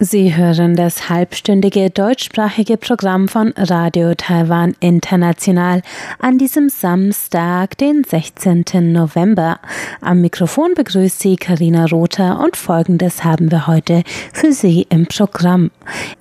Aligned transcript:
Sie 0.00 0.36
hören 0.36 0.76
das 0.76 1.08
halbstündige 1.08 1.90
deutschsprachige 1.90 2.76
Programm 2.76 3.26
von 3.26 3.52
Radio 3.56 4.14
Taiwan 4.14 4.76
International 4.78 5.82
an 6.20 6.38
diesem 6.38 6.68
Samstag, 6.68 7.76
den 7.78 8.04
16. 8.04 8.92
November. 8.92 9.58
Am 10.00 10.20
Mikrofon 10.20 10.74
begrüßt 10.76 11.18
Sie 11.18 11.34
Karina 11.34 11.86
Rother 11.86 12.38
und 12.38 12.56
Folgendes 12.56 13.24
haben 13.24 13.50
wir 13.50 13.66
heute 13.66 14.04
für 14.32 14.52
Sie 14.52 14.86
im 14.88 15.06
Programm. 15.06 15.72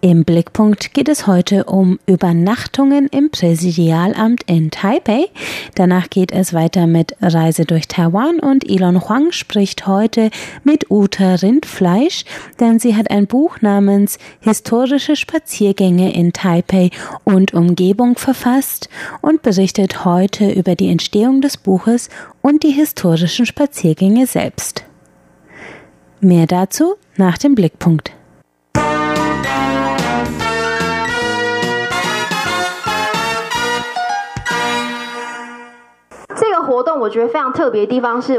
Im 0.01 0.25
Blickpunkt 0.25 0.95
geht 0.95 1.07
es 1.07 1.27
heute 1.27 1.65
um 1.65 1.99
Übernachtungen 2.07 3.05
im 3.05 3.29
Präsidialamt 3.29 4.41
in 4.47 4.71
Taipei. 4.71 5.25
Danach 5.75 6.09
geht 6.09 6.31
es 6.31 6.51
weiter 6.51 6.87
mit 6.87 7.15
Reise 7.21 7.65
durch 7.65 7.87
Taiwan 7.87 8.39
und 8.39 8.67
Elon 8.67 9.07
Huang 9.07 9.31
spricht 9.31 9.85
heute 9.85 10.31
mit 10.63 10.89
Uta 10.89 11.35
Rindfleisch, 11.35 12.25
denn 12.59 12.79
sie 12.79 12.95
hat 12.95 13.11
ein 13.11 13.27
Buch 13.27 13.61
namens 13.67 14.17
Historische 14.39 15.17
Spaziergänge 15.17 16.13
in 16.15 16.31
Taipei 16.31 16.89
und 17.25 17.53
Umgebung 17.53 18.17
verfasst 18.17 18.87
und 19.21 19.41
berichtet 19.41 20.05
heute 20.05 20.49
über 20.51 20.75
die 20.75 20.87
Entstehung 20.87 21.41
des 21.41 21.57
Buches 21.57 22.09
und 22.41 22.63
die 22.63 22.71
historischen 22.71 23.45
Spaziergänge 23.45 24.25
selbst. 24.25 24.85
Mehr 26.21 26.47
dazu 26.47 26.95
nach 27.17 27.37
dem 27.37 27.55
Blickpunkt. 27.55 28.16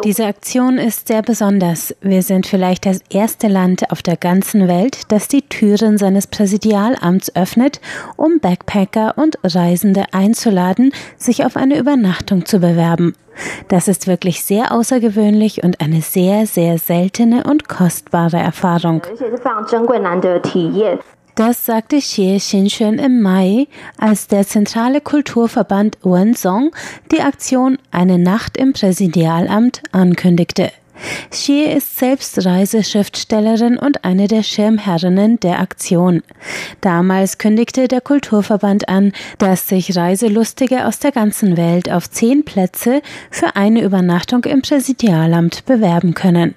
Diese 0.03 0.27
Aktion 0.27 0.79
ist 0.79 1.09
sehr 1.09 1.23
besonders. 1.23 1.95
Wir 2.01 2.23
sind 2.23 2.47
vielleicht 2.47 2.87
das 2.87 3.01
erste 3.11 3.49
Land 3.49 3.91
auf 3.91 4.03
der 4.03 4.17
ganzen 4.17 4.69
Welt, 4.69 5.03
das 5.09 5.29
die 5.29 5.43
Türen 5.43 5.99
seines 5.99 6.27
Präsidialamts 6.27 7.35
öffnet, 7.37 7.81
um 8.17 8.41
Backpacker 8.41 9.15
und 9.17 9.39
Reisende 9.45 10.05
einzuladen, 10.13 10.93
sich 11.17 11.45
auf 11.45 11.57
eine 11.57 11.79
Übernachtung 11.79 12.47
zu 12.47 12.59
bewerben. 12.59 13.15
Das 13.69 13.89
ist 13.89 14.07
wirklich 14.07 14.45
sehr 14.45 14.73
außergewöhnlich 14.73 15.63
und 15.63 15.81
eine 15.81 16.01
sehr, 16.01 16.47
sehr 16.47 16.79
seltene 16.79 17.45
und 17.45 17.69
kostbare 17.69 18.39
Erfahrung. 18.39 19.03
Das 21.39 21.65
sagte 21.65 21.99
Xie 21.99 22.39
Xinxuan 22.39 22.99
im 22.99 23.23
Mai, 23.23 23.69
als 23.97 24.27
der 24.27 24.45
zentrale 24.45 25.01
Kulturverband 25.01 25.97
Wenzong 26.03 26.73
die 27.13 27.21
Aktion 27.21 27.79
Eine 27.93 28.19
Nacht 28.19 28.57
im 28.57 28.73
Präsidialamt 28.73 29.85
ankündigte. 29.93 30.73
Xie 31.31 31.63
ist 31.63 31.97
selbst 31.97 32.45
Reiseschriftstellerin 32.45 33.79
und 33.79 34.05
eine 34.05 34.27
der 34.27 34.43
Schirmherrinnen 34.43 35.39
der 35.39 35.61
Aktion. 35.61 36.25
Damals 36.81 37.39
kündigte 37.39 37.87
der 37.87 38.01
Kulturverband 38.01 38.89
an, 38.89 39.13
dass 39.39 39.69
sich 39.69 39.97
Reiselustige 39.97 40.87
aus 40.87 40.99
der 40.99 41.13
ganzen 41.13 41.57
Welt 41.57 41.89
auf 41.89 42.11
zehn 42.11 42.45
Plätze 42.45 43.01
für 43.31 43.55
eine 43.55 43.83
Übernachtung 43.83 44.43
im 44.43 44.61
Präsidialamt 44.61 45.65
bewerben 45.67 46.15
können. 46.15 46.57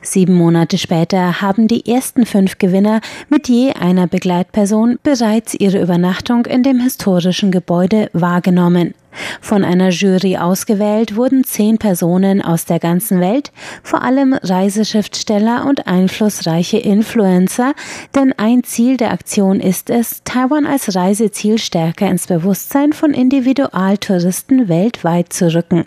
Sieben 0.00 0.34
Monate 0.34 0.78
später 0.78 1.40
haben 1.40 1.68
die 1.68 1.86
ersten 1.86 2.26
fünf 2.26 2.58
Gewinner 2.58 3.00
mit 3.28 3.48
je 3.48 3.72
einer 3.72 4.06
Begleitperson 4.06 4.98
bereits 5.02 5.54
ihre 5.54 5.80
Übernachtung 5.80 6.46
in 6.46 6.62
dem 6.62 6.80
historischen 6.80 7.50
Gebäude 7.50 8.10
wahrgenommen. 8.12 8.94
Von 9.40 9.62
einer 9.62 9.90
Jury 9.90 10.38
ausgewählt 10.38 11.16
wurden 11.16 11.44
zehn 11.44 11.78
Personen 11.78 12.40
aus 12.42 12.64
der 12.64 12.78
ganzen 12.78 13.20
Welt, 13.20 13.52
vor 13.82 14.02
allem 14.02 14.32
Reiseschriftsteller 14.32 15.66
und 15.66 15.86
einflussreiche 15.86 16.78
Influencer, 16.78 17.74
denn 18.14 18.32
ein 18.36 18.64
Ziel 18.64 18.96
der 18.96 19.12
Aktion 19.12 19.60
ist 19.60 19.90
es, 19.90 20.22
Taiwan 20.24 20.66
als 20.66 20.94
Reiseziel 20.94 21.58
stärker 21.58 22.08
ins 22.08 22.26
Bewusstsein 22.26 22.92
von 22.92 23.12
Individualtouristen 23.12 24.68
weltweit 24.68 25.32
zu 25.32 25.54
rücken. 25.54 25.84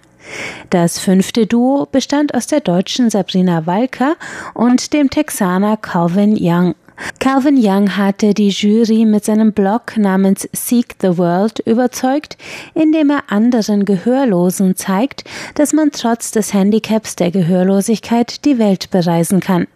Das 0.69 1.00
fünfte 1.00 1.46
Duo 1.46 1.88
bestand 1.91 2.34
aus 2.34 2.47
der 2.47 2.59
deutschen 2.59 3.09
Sabrina 3.09 3.66
Walker 3.66 4.16
und 4.53 4.94
dem 4.94 5.09
Texaner 5.09 5.78
Calvin 5.78 6.38
Young. 6.40 6.75
Calvin 7.19 7.58
Young 7.59 7.97
hatte 7.97 8.34
die 8.34 8.50
Jury 8.50 9.06
mit 9.06 9.25
seinem 9.25 9.52
Blog 9.52 9.97
namens 9.97 10.47
Seek 10.53 10.96
the 11.02 11.18
World 11.18 11.59
überzeugt, 11.59 12.38
indem 12.74 13.09
er 13.09 13.24
anderen 13.28 13.86
Gehörlosen 13.86 14.75
zeigt, 14.75 15.24
dass 15.56 15.74
man 15.74 15.91
trotz 15.91 16.31
des 16.31 16.53
Handicaps 16.53 17.16
der 17.16 17.31
Gehörlosigkeit 17.31 18.46
die 18.46 18.59
Welt 18.59 18.92
bereisen 18.92 19.40
kann. 19.40 19.68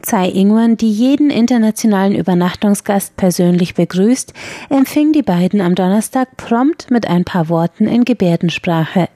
Tsai 0.00 0.30
Ing-wen, 0.30 0.76
die 0.76 0.90
jeden 0.90 1.30
internationalen 1.30 2.14
Übernachtungsgast 2.14 3.16
persönlich 3.16 3.74
begrüßt, 3.74 4.32
empfing 4.68 5.12
die 5.12 5.22
beiden 5.22 5.60
am 5.60 5.74
Donnerstag 5.74 6.36
prompt 6.36 6.90
mit 6.90 7.06
ein 7.06 7.24
paar 7.24 7.48
Worten 7.48 7.86
in 7.86 8.04
Gebärdensprache. 8.04 9.08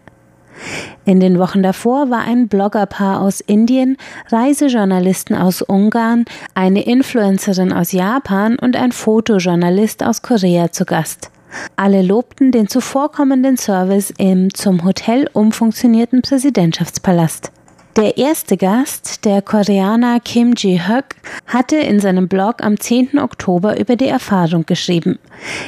In 1.04 1.20
den 1.20 1.38
Wochen 1.38 1.62
davor 1.62 2.10
war 2.10 2.20
ein 2.20 2.48
Bloggerpaar 2.48 3.20
aus 3.20 3.40
Indien, 3.40 3.96
Reisejournalisten 4.28 5.36
aus 5.36 5.62
Ungarn, 5.62 6.24
eine 6.54 6.84
Influencerin 6.84 7.72
aus 7.72 7.92
Japan 7.92 8.56
und 8.58 8.76
ein 8.76 8.92
Fotojournalist 8.92 10.02
aus 10.02 10.22
Korea 10.22 10.72
zu 10.72 10.84
Gast. 10.84 11.30
Alle 11.76 12.02
lobten 12.02 12.52
den 12.52 12.68
zuvorkommenden 12.68 13.56
Service 13.56 14.12
im 14.18 14.52
zum 14.54 14.84
Hotel 14.84 15.28
umfunktionierten 15.32 16.22
Präsidentschaftspalast. 16.22 17.52
Der 17.96 18.18
erste 18.18 18.56
Gast, 18.56 19.24
der 19.24 19.40
Koreaner 19.40 20.18
Kim 20.18 20.54
Ji-hyuk, 20.56 21.04
hatte 21.46 21.76
in 21.76 22.00
seinem 22.00 22.26
Blog 22.26 22.56
am 22.60 22.80
10. 22.80 23.20
Oktober 23.20 23.78
über 23.78 23.94
die 23.94 24.08
Erfahrung 24.08 24.66
geschrieben. 24.66 25.20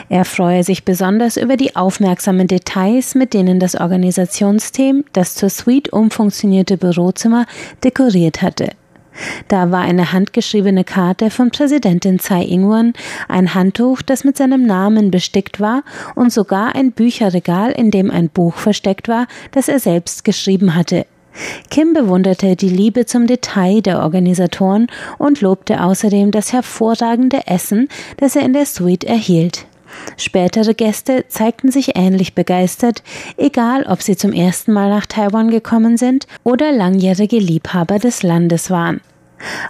Er 0.08 0.24
freue 0.24 0.64
sich 0.64 0.84
besonders 0.84 1.36
über 1.36 1.56
die 1.56 1.76
aufmerksamen 1.76 2.48
Details, 2.48 3.14
mit 3.14 3.32
denen 3.32 3.60
das 3.60 3.76
Organisationsteam 3.76 5.04
das 5.12 5.36
zur 5.36 5.50
Suite 5.50 5.92
umfunktionierte 5.92 6.78
Bürozimmer 6.78 7.46
dekoriert 7.84 8.42
hatte. 8.42 8.70
Da 9.46 9.70
war 9.70 9.82
eine 9.82 10.12
handgeschriebene 10.12 10.82
Karte 10.82 11.30
von 11.30 11.52
Präsidentin 11.52 12.18
Tsai 12.18 12.42
Ing-wen, 12.42 12.94
ein 13.28 13.54
Handtuch, 13.54 14.02
das 14.02 14.24
mit 14.24 14.36
seinem 14.36 14.66
Namen 14.66 15.12
bestickt 15.12 15.60
war 15.60 15.84
und 16.16 16.32
sogar 16.32 16.74
ein 16.74 16.90
Bücherregal, 16.90 17.70
in 17.70 17.92
dem 17.92 18.10
ein 18.10 18.30
Buch 18.30 18.56
versteckt 18.56 19.06
war, 19.06 19.28
das 19.52 19.68
er 19.68 19.78
selbst 19.78 20.24
geschrieben 20.24 20.74
hatte. 20.74 21.06
Kim 21.70 21.92
bewunderte 21.92 22.56
die 22.56 22.68
Liebe 22.68 23.06
zum 23.06 23.26
Detail 23.26 23.80
der 23.80 24.00
Organisatoren 24.02 24.86
und 25.18 25.40
lobte 25.40 25.82
außerdem 25.82 26.30
das 26.30 26.52
hervorragende 26.52 27.46
Essen, 27.46 27.88
das 28.16 28.36
er 28.36 28.42
in 28.42 28.52
der 28.52 28.66
Suite 28.66 29.04
erhielt. 29.04 29.66
Spätere 30.16 30.74
Gäste 30.74 31.24
zeigten 31.28 31.70
sich 31.70 31.96
ähnlich 31.96 32.34
begeistert, 32.34 33.02
egal 33.36 33.84
ob 33.84 34.02
sie 34.02 34.16
zum 34.16 34.32
ersten 34.32 34.72
Mal 34.72 34.90
nach 34.90 35.06
Taiwan 35.06 35.50
gekommen 35.50 35.96
sind 35.96 36.26
oder 36.44 36.72
langjährige 36.72 37.38
Liebhaber 37.38 37.98
des 37.98 38.22
Landes 38.22 38.70
waren. 38.70 39.00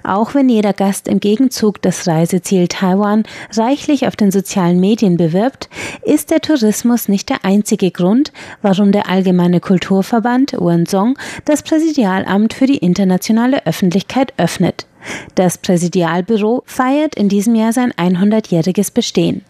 Auch 0.03 0.34
wenn 0.34 0.49
jeder 0.49 0.72
Gast 0.72 1.09
im 1.09 1.21
Gegenzug 1.21 1.82
das 1.82 2.06
Reiseziel 2.06 2.69
Taiwan 2.69 3.25
reichlich 3.54 4.06
auf 4.06 4.16
den 4.16 4.31
sozialen 4.31 4.81
Medien 4.81 5.16
bewirbt, 5.16 5.69
ist 6.03 6.31
der 6.31 6.41
Tourismus 6.41 7.09
nicht 7.09 7.28
der 7.28 7.44
einzige 7.44 7.91
Grund, 7.91 8.32
warum 8.62 8.93
der 8.93 9.09
Allgemeine 9.09 9.60
Kulturverband 9.60 10.53
Wenzhong 10.53 11.19
das 11.44 11.62
Präsidialamt 11.62 12.54
für 12.54 12.66
die 12.66 12.78
internationale 12.78 13.66
Öffentlichkeit 13.66 14.32
öffnet. 14.37 14.87
Das 15.34 15.59
Präsidialbüro 15.59 16.62
feiert 16.66 17.15
in 17.15 17.28
diesem 17.28 17.54
Jahr 17.54 17.72
sein 17.72 17.93
100-jähriges 17.93 18.93
Bestehen. 18.93 19.44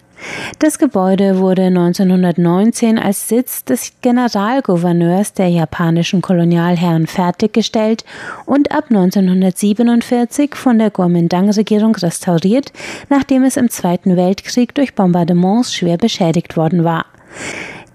Das 0.59 0.79
Gebäude 0.79 1.39
wurde 1.39 1.63
1919 1.63 2.97
als 2.97 3.27
Sitz 3.27 3.63
des 3.63 3.93
Generalgouverneurs 4.01 5.33
der 5.33 5.49
japanischen 5.49 6.21
Kolonialherren 6.21 7.07
fertiggestellt 7.07 8.03
und 8.45 8.71
ab 8.71 8.85
1947 8.89 10.55
von 10.55 10.79
der 10.79 10.91
Kuomintang-Regierung 10.91 11.95
restauriert, 11.95 12.71
nachdem 13.09 13.43
es 13.43 13.57
im 13.57 13.69
Zweiten 13.69 14.17
Weltkrieg 14.17 14.73
durch 14.73 14.95
Bombardements 14.95 15.73
schwer 15.73 15.97
beschädigt 15.97 16.57
worden 16.57 16.83
war. 16.83 17.05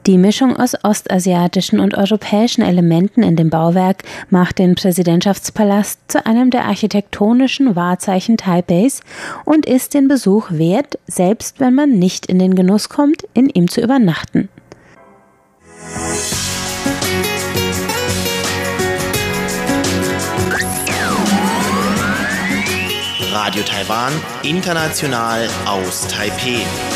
Die 0.06 0.18
Mischung 0.18 0.56
aus 0.56 0.74
ostasiatischen 0.82 1.78
und 1.78 1.96
europäischen 1.96 2.62
Elementen 2.62 3.22
in 3.22 3.36
dem 3.36 3.50
Bauwerk 3.50 4.02
macht 4.30 4.58
den 4.58 4.74
Präsidentschaftspalast 4.74 6.00
zu 6.08 6.26
einem 6.26 6.50
der 6.50 6.64
architektonischen 6.64 7.76
Wahrzeichen 7.76 8.36
Taipeis 8.36 9.02
und 9.44 9.64
ist 9.64 9.94
den 9.94 10.08
Besuch 10.08 10.50
wert, 10.50 10.98
selbst 11.06 11.60
wenn 11.60 11.74
man 11.74 11.90
nicht 12.00 12.26
in 12.26 12.40
den 12.40 12.56
Genuss 12.56 12.88
kommt, 12.88 13.22
in 13.32 13.48
ihm 13.48 13.68
zu 13.68 13.80
übernachten. 13.80 14.48
Radio 23.32 23.62
Taiwan, 23.62 24.12
international 24.42 25.48
aus 25.66 26.08
Taipeh. 26.08 26.91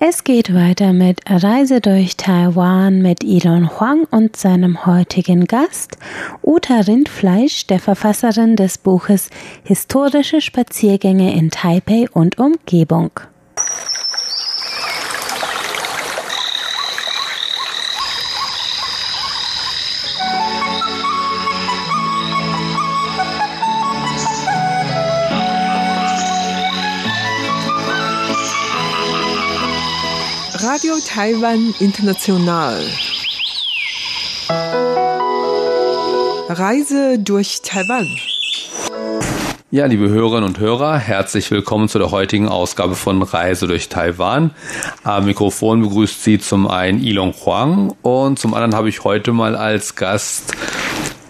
Es 0.00 0.22
geht 0.22 0.54
weiter 0.54 0.92
mit 0.92 1.22
Reise 1.28 1.80
durch 1.80 2.16
Taiwan 2.16 3.02
mit 3.02 3.24
Elon 3.24 3.68
Huang 3.68 4.04
und 4.12 4.36
seinem 4.36 4.86
heutigen 4.86 5.46
Gast, 5.46 5.98
Uta 6.40 6.82
Rindfleisch, 6.82 7.66
der 7.66 7.80
Verfasserin 7.80 8.54
des 8.54 8.78
Buches 8.78 9.28
Historische 9.64 10.40
Spaziergänge 10.40 11.34
in 11.34 11.50
Taipei 11.50 12.06
und 12.12 12.38
Umgebung. 12.38 13.10
Radio 30.70 30.96
Taiwan 31.02 31.74
International. 31.80 32.78
Reise 36.50 37.18
durch 37.18 37.62
Taiwan. 37.62 38.06
Ja, 39.70 39.86
liebe 39.86 40.10
Hörerinnen 40.10 40.44
und 40.44 40.58
Hörer, 40.58 40.98
herzlich 40.98 41.50
willkommen 41.50 41.88
zu 41.88 41.98
der 41.98 42.10
heutigen 42.10 42.48
Ausgabe 42.48 42.96
von 42.96 43.22
Reise 43.22 43.66
durch 43.66 43.88
Taiwan. 43.88 44.50
Am 45.04 45.24
Mikrofon 45.24 45.80
begrüßt 45.80 46.22
Sie 46.22 46.38
zum 46.38 46.68
einen 46.68 47.02
Ilong 47.02 47.32
Huang 47.46 47.94
und 48.02 48.38
zum 48.38 48.52
anderen 48.52 48.74
habe 48.74 48.90
ich 48.90 49.04
heute 49.04 49.32
mal 49.32 49.56
als 49.56 49.96
Gast 49.96 50.54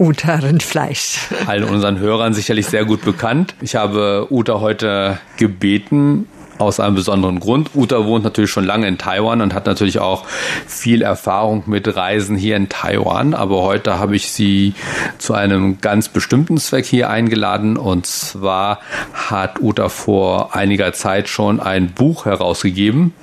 Uta 0.00 0.34
Rindfleisch. 0.34 1.28
Allen 1.46 1.62
unseren 1.62 2.00
Hörern 2.00 2.34
sicherlich 2.34 2.66
sehr 2.66 2.84
gut 2.84 3.04
bekannt. 3.04 3.54
Ich 3.60 3.76
habe 3.76 4.26
Uta 4.30 4.58
heute 4.58 5.20
gebeten, 5.36 6.26
aus 6.58 6.80
einem 6.80 6.94
besonderen 6.94 7.40
Grund. 7.40 7.70
Uta 7.74 8.04
wohnt 8.04 8.24
natürlich 8.24 8.50
schon 8.50 8.64
lange 8.64 8.86
in 8.86 8.98
Taiwan 8.98 9.40
und 9.40 9.54
hat 9.54 9.66
natürlich 9.66 9.98
auch 9.98 10.26
viel 10.66 11.02
Erfahrung 11.02 11.64
mit 11.66 11.94
Reisen 11.96 12.36
hier 12.36 12.56
in 12.56 12.68
Taiwan. 12.68 13.34
Aber 13.34 13.62
heute 13.62 13.98
habe 13.98 14.16
ich 14.16 14.30
sie 14.30 14.74
zu 15.18 15.34
einem 15.34 15.80
ganz 15.80 16.08
bestimmten 16.08 16.58
Zweck 16.58 16.86
hier 16.86 17.10
eingeladen. 17.10 17.76
Und 17.76 18.06
zwar 18.06 18.80
hat 19.12 19.60
Uta 19.60 19.88
vor 19.88 20.54
einiger 20.54 20.92
Zeit 20.92 21.28
schon 21.28 21.60
ein 21.60 21.92
Buch 21.92 22.24
herausgegeben 22.26 23.14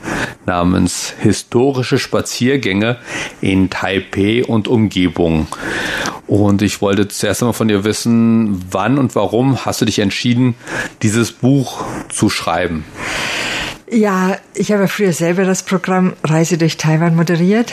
namens 0.45 1.13
Historische 1.19 1.99
Spaziergänge 1.99 2.97
in 3.41 3.69
Taipei 3.69 4.43
und 4.45 4.67
Umgebung. 4.67 5.47
Und 6.27 6.61
ich 6.61 6.81
wollte 6.81 7.07
zuerst 7.07 7.43
einmal 7.43 7.53
von 7.53 7.67
dir 7.67 7.83
wissen, 7.83 8.63
wann 8.71 8.97
und 8.97 9.15
warum 9.15 9.65
hast 9.65 9.81
du 9.81 9.85
dich 9.85 9.99
entschieden, 9.99 10.55
dieses 11.03 11.31
Buch 11.31 11.83
zu 12.09 12.29
schreiben? 12.29 12.83
Ja, 13.89 14.37
ich 14.55 14.71
habe 14.71 14.87
früher 14.87 15.13
selber 15.13 15.45
das 15.45 15.61
Programm 15.63 16.13
Reise 16.23 16.57
durch 16.57 16.77
Taiwan 16.77 17.15
moderiert. 17.15 17.71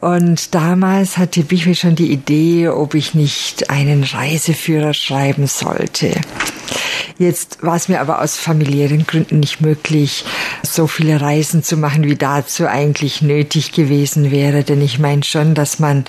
Und 0.00 0.54
damals 0.54 1.18
hatte 1.18 1.42
Bichwe 1.42 1.74
schon 1.74 1.94
die 1.94 2.10
Idee, 2.10 2.68
ob 2.68 2.94
ich 2.94 3.14
nicht 3.14 3.70
einen 3.70 4.04
Reiseführer 4.04 4.94
schreiben 4.94 5.46
sollte. 5.46 6.12
Jetzt 7.18 7.62
war 7.62 7.76
es 7.76 7.88
mir 7.88 8.00
aber 8.00 8.20
aus 8.20 8.36
familiären 8.36 9.06
Gründen 9.06 9.40
nicht 9.40 9.62
möglich, 9.62 10.24
so 10.62 10.86
viele 10.86 11.20
Reisen 11.20 11.62
zu 11.62 11.78
machen, 11.78 12.04
wie 12.04 12.16
dazu 12.16 12.66
eigentlich 12.66 13.22
nötig 13.22 13.72
gewesen 13.72 14.30
wäre. 14.30 14.64
Denn 14.64 14.82
ich 14.82 14.98
meine 14.98 15.24
schon, 15.24 15.54
dass 15.54 15.78
man 15.78 16.04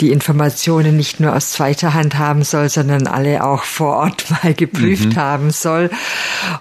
die 0.00 0.10
Informationen 0.10 0.96
nicht 0.96 1.20
nur 1.20 1.36
aus 1.36 1.52
zweiter 1.52 1.94
Hand 1.94 2.18
haben 2.18 2.42
soll, 2.42 2.68
sondern 2.68 3.06
alle 3.06 3.44
auch 3.44 3.62
vor 3.62 3.96
Ort 3.96 4.24
mal 4.42 4.54
geprüft 4.54 5.10
mhm. 5.10 5.16
haben 5.16 5.50
soll. 5.50 5.88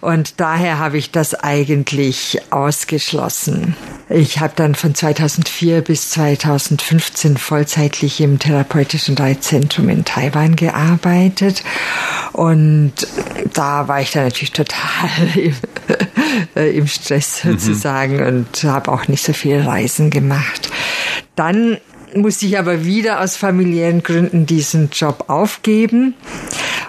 Und 0.01 0.39
daher 0.39 0.77
habe 0.77 1.00
ich 1.00 1.09
das 1.09 1.33
eigentlich 1.33 2.39
ausgeschlossen. 2.51 3.75
Ich 4.11 4.39
habe 4.39 4.53
dann 4.56 4.73
von 4.73 4.95
2004 4.95 5.81
bis 5.81 6.09
2015 6.09 7.38
vollzeitlich 7.38 8.19
im 8.21 8.39
therapeutischen 8.39 9.15
Reitzentrum 9.15 9.88
in 9.88 10.03
Taiwan 10.03 10.56
gearbeitet 10.56 11.63
und 12.33 12.94
da 13.53 13.88
war 13.88 14.01
ich 14.01 14.11
dann 14.11 14.23
natürlich 14.23 14.51
total 14.51 15.09
im, 15.35 15.56
äh, 16.56 16.75
im 16.75 16.88
Stress 16.88 17.44
mhm. 17.44 17.51
sozusagen 17.51 18.17
mhm. 18.17 18.27
und 18.27 18.63
habe 18.63 18.91
auch 18.91 19.07
nicht 19.07 19.23
so 19.23 19.33
viel 19.33 19.61
Reisen 19.61 20.09
gemacht. 20.09 20.71
Dann 21.35 21.77
musste 22.15 22.47
ich 22.47 22.57
aber 22.57 22.85
wieder 22.85 23.21
aus 23.21 23.35
familiären 23.38 24.01
Gründen 24.01 24.47
diesen 24.47 24.89
Job 24.89 25.25
aufgeben 25.27 26.15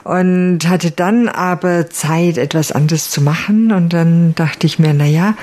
und 0.05 0.69
hatte 0.69 0.91
dann 0.91 1.29
aber 1.29 1.91
Zeit, 1.91 2.39
etwas 2.39 2.73
anderes 2.73 3.11
zu 3.11 3.21
machen. 3.21 3.73
Und 3.73 3.93
dann 3.93 4.35
dachte 4.35 4.67
ich 4.67 4.79
mir, 4.79 4.95
na 4.95 5.07
ja, 5.07 5.35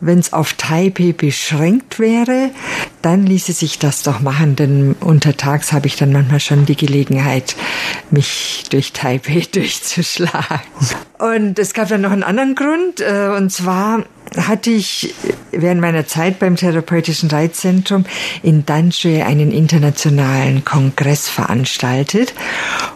wenn 0.00 0.18
es 0.18 0.32
auf 0.32 0.54
Taipei 0.54 1.12
beschränkt 1.12 1.98
wäre, 1.98 2.50
dann 3.02 3.26
ließe 3.26 3.52
sich 3.52 3.78
das 3.78 4.02
doch 4.02 4.20
machen, 4.20 4.56
denn 4.56 4.94
untertags 5.00 5.72
habe 5.72 5.86
ich 5.86 5.96
dann 5.96 6.12
manchmal 6.12 6.40
schon 6.40 6.66
die 6.66 6.76
Gelegenheit, 6.76 7.56
mich 8.10 8.64
durch 8.70 8.92
Taipei 8.92 9.46
durchzuschlagen. 9.52 10.60
Und 11.18 11.58
es 11.58 11.74
gab 11.74 11.88
dann 11.88 12.00
noch 12.00 12.12
einen 12.12 12.22
anderen 12.22 12.54
Grund, 12.54 13.00
äh, 13.00 13.28
und 13.36 13.50
zwar 13.50 14.04
hatte 14.36 14.70
ich 14.70 15.14
während 15.50 15.80
meiner 15.80 16.06
Zeit 16.06 16.38
beim 16.38 16.56
Therapeutischen 16.56 17.30
Reitzentrum 17.30 18.04
in 18.42 18.66
Danshui 18.66 19.22
einen 19.22 19.50
internationalen 19.50 20.64
Kongress 20.64 21.28
veranstaltet. 21.28 22.34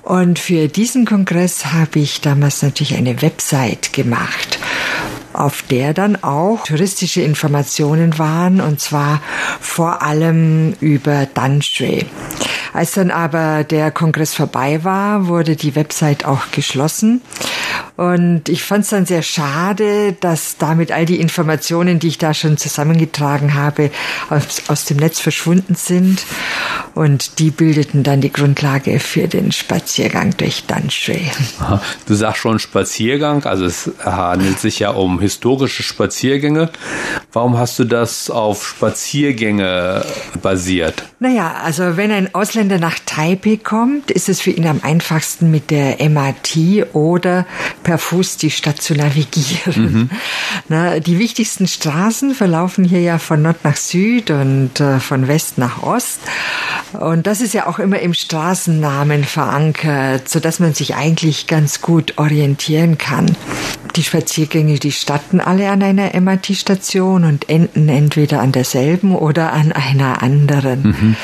Und 0.03 0.39
für 0.39 0.69
diesen 0.69 1.07
Kongress 1.07 1.67
habe 1.67 2.01
ich 2.01 2.21
damals 2.21 2.63
natürlich 2.63 2.97
eine 2.97 3.23
Website 3.23 3.93
gemacht 3.93 4.59
auf 5.33 5.63
der 5.63 5.95
dann 5.95 6.23
auch 6.23 6.65
touristische 6.65 7.23
Informationen 7.23 8.19
waren, 8.19 8.61
und 8.61 8.81
zwar 8.81 9.21
vor 9.61 10.03
allem 10.03 10.75
über 10.81 11.27
Danshui. 11.27 12.07
Als 12.73 12.93
dann 12.93 13.11
aber 13.11 13.65
der 13.65 13.91
Kongress 13.91 14.35
vorbei 14.35 14.83
war, 14.85 15.27
wurde 15.29 15.57
die 15.57 15.77
Website 15.77 16.25
auch 16.25 16.51
geschlossen. 16.53 17.21
Und 18.03 18.49
ich 18.49 18.65
fand 18.65 18.83
es 18.83 18.91
dann 18.91 19.07
sehr 19.07 19.23
schade, 19.23 20.17
dass 20.19 20.57
damit 20.59 20.91
all 20.91 21.07
die 21.07 21.21
Informationen, 21.21 22.01
die 22.01 22.09
ich 22.09 22.19
da 22.19 22.35
schon 22.35 22.57
zusammengetragen 22.57 23.55
habe, 23.55 23.93
aus, 24.29 24.63
aus 24.67 24.87
dem 24.87 24.97
Netz 24.97 25.21
verschwunden 25.21 25.77
sind. 25.77 26.25
Und 26.97 27.39
die 27.39 27.53
bildeten 27.53 28.03
dann 28.03 28.21
die 28.21 28.33
Grundlage 28.33 28.99
für 28.99 29.29
den 29.29 29.53
Spaziergang 29.53 30.37
durch 30.37 30.65
Danshui. 30.67 31.31
Du 32.07 32.15
sagst 32.15 32.41
schon 32.41 32.59
Spaziergang, 32.59 33.45
also 33.45 33.65
es 33.65 33.89
handelt 34.05 34.59
sich 34.59 34.81
ja 34.81 34.91
um 34.91 35.21
historische 35.21 35.85
Spaziergänge. 35.85 36.71
Warum 37.33 37.57
hast 37.57 37.79
du 37.79 37.85
das 37.85 38.31
auf 38.31 38.67
Spaziergänge 38.67 40.05
basiert? 40.43 41.05
Naja, 41.21 41.55
also 41.63 41.97
wenn 41.97 42.11
ein 42.11 42.35
Ausländer 42.35 42.79
nach 42.79 42.99
Taipei 43.07 43.61
kommt, 43.63 44.11
ist 44.11 44.29
es 44.29 44.41
für 44.41 44.51
ihn 44.51 44.67
am 44.67 44.81
einfachsten 44.83 45.53
mit 45.53 45.71
der 45.71 45.99
MRT 46.03 46.95
oder 46.95 47.47
per 47.85 47.92
Fuß 47.99 48.37
die 48.37 48.51
Stadt 48.51 48.81
zu 48.83 48.95
navigieren. 48.95 49.93
Mhm. 49.93 50.11
Na, 50.69 51.01
die 51.01 51.19
wichtigsten 51.19 51.67
Straßen 51.67 52.35
verlaufen 52.35 52.85
hier 52.85 53.01
ja 53.01 53.19
von 53.19 53.43
Nord 53.43 53.65
nach 53.65 53.77
Süd 53.77 54.31
und 54.31 54.81
äh, 54.81 55.01
von 55.01 55.29
West 55.29 55.59
nach 55.59 55.83
Ost. 55.83 56.21
Und 56.93 57.27
das 57.27 57.41
ist 57.41 57.55
ja 57.55 57.67
auch 57.67 57.79
immer 57.79 58.01
im 58.01 58.15
Straßennamen 58.15 59.25
verankert, 59.25 60.29
so 60.29 60.41
dass 60.41 60.61
man 60.61 60.75
sich 60.75 60.95
eigentlich 60.95 61.47
ganz 61.47 61.81
gut 61.81 62.19
orientieren 62.19 62.99
kann. 62.99 63.37
Die 63.97 64.05
Spaziergänge, 64.05 64.79
die 64.79 64.93
starten 64.93 65.41
alle 65.41 65.71
an 65.71 65.83
einer 65.83 66.19
MRT-Station 66.19 67.25
und 67.25 67.49
enden 67.49 67.89
entweder 67.89 68.41
an 68.41 68.53
derselben 68.53 69.15
oder 69.15 69.53
an 69.53 69.73
einer 69.73 70.23
anderen. 70.23 70.83
Mhm. 70.83 71.17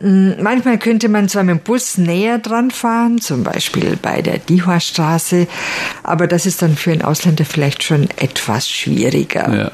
Mm, 0.00 0.42
manchmal 0.42 0.78
könnte 0.78 1.08
man 1.08 1.28
zwar 1.28 1.42
mit 1.42 1.56
dem 1.56 1.62
Bus 1.62 1.96
näher 1.96 2.38
dran 2.38 2.70
fahren, 2.70 3.20
zum 3.20 3.44
Beispiel 3.44 3.98
bei 4.00 4.20
der 4.20 4.38
Dihua-Straße, 4.38 5.46
aber 6.02 6.26
das 6.26 6.46
ist 6.46 6.62
dann 6.62 6.76
für 6.76 6.92
einen 6.92 7.02
Ausländer 7.02 7.44
vielleicht 7.44 7.82
schon 7.82 8.08
etwas 8.16 8.68
schwieriger. 8.68 9.54
Ja. 9.54 9.70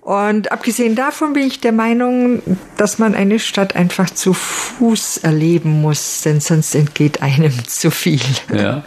Und 0.00 0.52
abgesehen 0.52 0.94
davon 0.94 1.32
bin 1.32 1.46
ich 1.46 1.60
der 1.60 1.72
Meinung, 1.72 2.40
dass 2.76 2.98
man 2.98 3.14
eine 3.14 3.38
Stadt 3.38 3.74
einfach 3.74 4.08
zu 4.08 4.34
Fuß 4.34 5.18
erleben 5.18 5.80
muss, 5.80 6.22
denn 6.22 6.40
sonst 6.40 6.74
entgeht 6.74 7.22
einem 7.22 7.52
zu 7.66 7.90
viel. 7.90 8.20
Ja. 8.54 8.84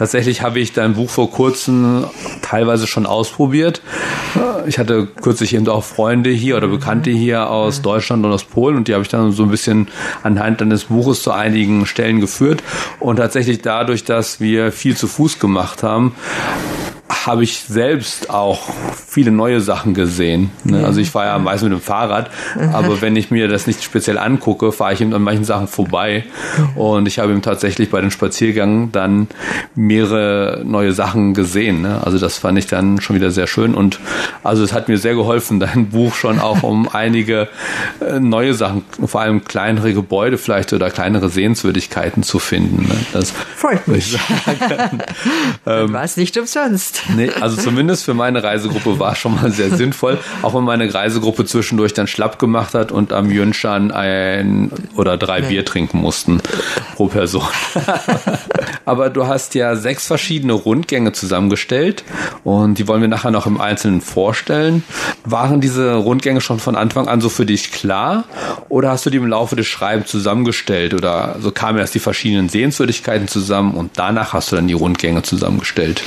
Tatsächlich 0.00 0.40
habe 0.40 0.60
ich 0.60 0.72
dein 0.72 0.94
Buch 0.94 1.10
vor 1.10 1.30
kurzem 1.30 2.06
teilweise 2.40 2.86
schon 2.86 3.04
ausprobiert. 3.04 3.82
Ich 4.66 4.78
hatte 4.78 5.06
kürzlich 5.06 5.54
eben 5.54 5.68
auch 5.68 5.84
Freunde 5.84 6.30
hier 6.30 6.56
oder 6.56 6.68
Bekannte 6.68 7.10
hier 7.10 7.50
aus 7.50 7.82
Deutschland 7.82 8.24
und 8.24 8.32
aus 8.32 8.44
Polen 8.44 8.78
und 8.78 8.88
die 8.88 8.94
habe 8.94 9.02
ich 9.02 9.10
dann 9.10 9.32
so 9.32 9.42
ein 9.42 9.50
bisschen 9.50 9.88
anhand 10.22 10.62
deines 10.62 10.84
Buches 10.84 11.22
zu 11.22 11.32
einigen 11.32 11.84
Stellen 11.84 12.18
geführt. 12.18 12.62
Und 12.98 13.16
tatsächlich 13.16 13.60
dadurch, 13.60 14.04
dass 14.04 14.40
wir 14.40 14.72
viel 14.72 14.96
zu 14.96 15.06
Fuß 15.06 15.38
gemacht 15.38 15.82
haben, 15.82 16.14
habe 17.10 17.42
ich 17.42 17.58
selbst 17.58 18.30
auch 18.30 18.68
viele 19.06 19.30
neue 19.30 19.60
Sachen 19.60 19.94
gesehen. 19.94 20.50
Ne? 20.64 20.84
Also 20.84 21.00
ich 21.00 21.10
fahre 21.10 21.26
ja 21.26 21.38
meist 21.38 21.62
mit 21.62 21.72
dem 21.72 21.80
Fahrrad, 21.80 22.30
aber 22.72 23.00
wenn 23.00 23.16
ich 23.16 23.30
mir 23.30 23.48
das 23.48 23.66
nicht 23.66 23.82
speziell 23.82 24.16
angucke, 24.16 24.72
fahre 24.72 24.92
ich 24.94 25.00
eben 25.00 25.12
an 25.12 25.22
manchen 25.22 25.44
Sachen 25.44 25.66
vorbei. 25.66 26.24
Und 26.76 27.08
ich 27.08 27.18
habe 27.18 27.32
eben 27.32 27.42
tatsächlich 27.42 27.90
bei 27.90 28.00
den 28.00 28.10
Spaziergängen 28.10 28.92
dann 28.92 29.28
mehrere 29.74 30.62
neue 30.64 30.92
Sachen 30.92 31.34
gesehen. 31.34 31.82
Ne? 31.82 32.00
Also 32.04 32.18
das 32.18 32.38
fand 32.38 32.58
ich 32.58 32.66
dann 32.66 33.00
schon 33.00 33.16
wieder 33.16 33.30
sehr 33.30 33.46
schön. 33.46 33.74
Und 33.74 33.98
also 34.44 34.62
es 34.62 34.72
hat 34.72 34.88
mir 34.88 34.98
sehr 34.98 35.14
geholfen, 35.14 35.60
dein 35.60 35.90
Buch 35.90 36.14
schon 36.14 36.38
auch 36.38 36.62
um 36.62 36.88
einige 36.88 37.48
äh, 38.00 38.20
neue 38.20 38.54
Sachen, 38.54 38.84
vor 39.04 39.20
allem 39.20 39.44
kleinere 39.44 39.92
Gebäude 39.94 40.38
vielleicht 40.38 40.72
oder 40.72 40.90
kleinere 40.90 41.28
Sehenswürdigkeiten 41.28 42.22
zu 42.22 42.38
finden. 42.38 42.86
Ne? 42.88 42.96
Das 43.12 43.32
Freut 43.56 43.86
mich. 43.88 44.16
ähm, 45.66 45.92
war 45.92 46.04
es 46.04 46.16
nicht 46.16 46.36
umsonst. 46.38 46.99
Nee, 47.16 47.30
also 47.40 47.60
zumindest 47.60 48.04
für 48.04 48.14
meine 48.14 48.42
Reisegruppe 48.42 48.98
war 48.98 49.12
es 49.12 49.18
schon 49.18 49.34
mal 49.34 49.50
sehr 49.50 49.70
sinnvoll, 49.70 50.18
auch 50.42 50.54
wenn 50.54 50.64
meine 50.64 50.92
Reisegruppe 50.92 51.44
zwischendurch 51.44 51.92
dann 51.92 52.06
schlapp 52.06 52.38
gemacht 52.38 52.74
hat 52.74 52.92
und 52.92 53.12
am 53.12 53.30
Jönshan 53.30 53.90
ein 53.90 54.70
oder 54.96 55.16
drei 55.16 55.40
nee. 55.40 55.48
Bier 55.48 55.64
trinken 55.64 55.98
mussten 55.98 56.40
pro 56.94 57.06
Person. 57.06 57.42
Aber 58.84 59.10
du 59.10 59.26
hast 59.26 59.54
ja 59.54 59.76
sechs 59.76 60.06
verschiedene 60.06 60.52
Rundgänge 60.52 61.12
zusammengestellt 61.12 62.04
und 62.44 62.78
die 62.78 62.88
wollen 62.88 63.00
wir 63.00 63.08
nachher 63.08 63.30
noch 63.30 63.46
im 63.46 63.60
Einzelnen 63.60 64.00
vorstellen. 64.00 64.84
Waren 65.24 65.60
diese 65.60 65.94
Rundgänge 65.94 66.40
schon 66.40 66.58
von 66.58 66.76
Anfang 66.76 67.08
an 67.08 67.20
so 67.20 67.28
für 67.28 67.46
dich 67.46 67.72
klar 67.72 68.24
oder 68.68 68.90
hast 68.90 69.06
du 69.06 69.10
die 69.10 69.18
im 69.18 69.26
Laufe 69.26 69.56
des 69.56 69.66
Schreibens 69.66 70.08
zusammengestellt 70.08 70.94
oder 70.94 71.36
so 71.40 71.50
kamen 71.50 71.78
erst 71.78 71.94
die 71.94 72.00
verschiedenen 72.00 72.48
Sehenswürdigkeiten 72.48 73.28
zusammen 73.28 73.74
und 73.74 73.92
danach 73.96 74.32
hast 74.32 74.52
du 74.52 74.56
dann 74.56 74.68
die 74.68 74.74
Rundgänge 74.74 75.22
zusammengestellt? 75.22 76.02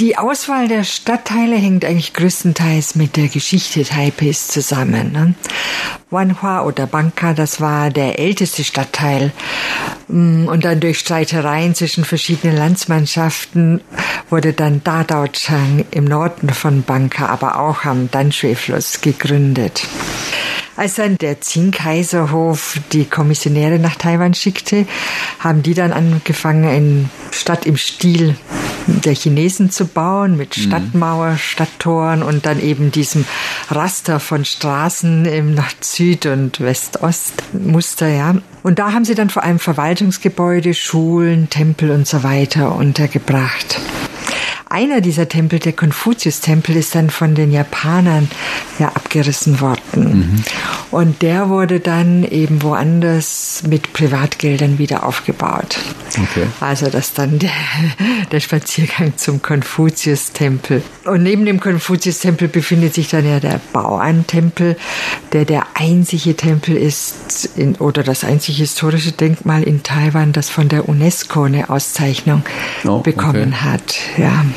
Die 0.00 0.16
Auswahl 0.16 0.66
der 0.66 0.82
Stadtteile 0.82 1.56
hängt 1.56 1.84
eigentlich 1.84 2.14
größtenteils 2.14 2.94
mit 2.94 3.16
der 3.16 3.28
Geschichte 3.28 3.84
Taipehs 3.84 4.48
zusammen. 4.48 5.12
Ne? 5.12 5.34
Wanhua 6.08 6.62
oder 6.62 6.86
Bangka, 6.86 7.34
das 7.34 7.60
war 7.60 7.90
der 7.90 8.18
älteste 8.18 8.64
Stadtteil. 8.64 9.30
Mm, 10.08 10.46
und 10.48 10.64
dann 10.64 10.80
durch 10.80 11.00
Streitereien 11.00 11.74
zwischen 11.74 12.06
verschiedenen 12.06 12.56
Landsmannschaften 12.56 13.82
wurde 14.30 14.54
dann 14.54 14.82
Dadaochang 14.82 15.84
im 15.90 16.06
Norden 16.06 16.48
von 16.48 16.82
Bangka, 16.82 17.26
aber 17.26 17.60
auch 17.60 17.84
am 17.84 18.10
Danshui-Fluss 18.10 19.02
gegründet. 19.02 19.86
Als 20.76 20.94
dann 20.94 21.18
der 21.18 21.34
Qing-Kaiserhof 21.34 22.80
die 22.92 23.04
Kommissionäre 23.04 23.78
nach 23.78 23.96
Taiwan 23.96 24.32
schickte, 24.32 24.86
haben 25.40 25.62
die 25.62 25.74
dann 25.74 25.92
angefangen, 25.92 26.64
eine 26.64 27.10
Stadt 27.32 27.66
im 27.66 27.76
Stil 27.76 28.34
der 28.86 29.14
Chinesen 29.14 29.70
zu 29.70 29.86
bauen, 29.86 30.36
mit 30.36 30.56
mhm. 30.56 30.62
Stadtmauer, 30.62 31.36
Stadttoren 31.36 32.22
und 32.22 32.46
dann 32.46 32.60
eben 32.60 32.90
diesem 32.90 33.24
Raster 33.70 34.20
von 34.20 34.44
Straßen 34.44 35.24
im 35.24 35.54
Nord-Süd- 35.54 36.26
und 36.26 36.60
West-Ost-Muster, 36.60 38.08
ja. 38.08 38.34
Und 38.62 38.78
da 38.78 38.92
haben 38.92 39.04
sie 39.04 39.14
dann 39.14 39.30
vor 39.30 39.42
allem 39.42 39.58
Verwaltungsgebäude, 39.58 40.74
Schulen, 40.74 41.48
Tempel 41.48 41.90
und 41.90 42.06
so 42.06 42.22
weiter 42.22 42.74
untergebracht. 42.74 43.80
Einer 44.72 45.00
dieser 45.00 45.28
Tempel, 45.28 45.58
der 45.58 45.72
Konfuzius-Tempel, 45.72 46.76
ist 46.76 46.94
dann 46.94 47.10
von 47.10 47.34
den 47.34 47.50
Japanern 47.50 48.30
ja 48.78 48.86
abgerissen 48.90 49.60
worden. 49.60 50.20
Mhm. 50.20 50.44
Und 50.92 51.22
der 51.22 51.48
wurde 51.48 51.80
dann 51.80 52.22
eben 52.22 52.62
woanders 52.62 53.64
mit 53.66 53.92
Privatgeldern 53.92 54.78
wieder 54.78 55.04
aufgebaut. 55.04 55.76
Okay. 56.10 56.46
Also 56.60 56.88
das 56.88 57.14
dann 57.14 57.40
der, 57.40 57.50
der 58.30 58.38
Spaziergang 58.38 59.16
zum 59.16 59.42
Konfuzius-Tempel. 59.42 60.84
Und 61.04 61.24
neben 61.24 61.46
dem 61.46 61.58
Konfuzius-Tempel 61.58 62.46
befindet 62.46 62.94
sich 62.94 63.08
dann 63.08 63.26
ja 63.28 63.40
der 63.40 63.60
Bauan-Tempel, 63.72 64.76
der 65.32 65.44
der 65.46 65.66
einzige 65.74 66.36
Tempel 66.36 66.76
ist 66.76 67.50
in, 67.56 67.74
oder 67.74 68.04
das 68.04 68.22
einzige 68.22 68.58
historische 68.58 69.10
Denkmal 69.10 69.64
in 69.64 69.82
Taiwan, 69.82 70.32
das 70.32 70.48
von 70.48 70.68
der 70.68 70.88
UNESCO 70.88 71.42
eine 71.42 71.70
Auszeichnung 71.70 72.44
oh, 72.84 73.00
bekommen 73.00 73.54
okay. 73.54 73.64
hat. 73.64 73.94
Ja. 74.16 74.44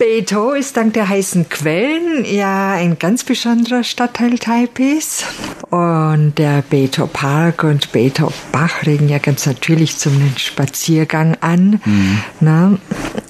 Beito 0.00 0.52
ist 0.52 0.78
dank 0.78 0.94
der 0.94 1.10
heißen 1.10 1.50
Quellen 1.50 2.24
ja 2.24 2.72
ein 2.72 2.98
ganz 2.98 3.22
besonderer 3.22 3.84
Stadtteil 3.84 4.38
Taipehs. 4.38 5.24
Und 5.68 6.38
der 6.38 6.62
Beito 6.62 7.06
Park 7.06 7.64
und 7.64 7.92
Beito 7.92 8.32
Bach 8.50 8.86
regen 8.86 9.10
ja 9.10 9.18
ganz 9.18 9.44
natürlich 9.44 9.98
zum 9.98 10.14
Spaziergang 10.38 11.36
an. 11.42 11.82
Mhm. 11.84 12.18
Na? 12.40 12.78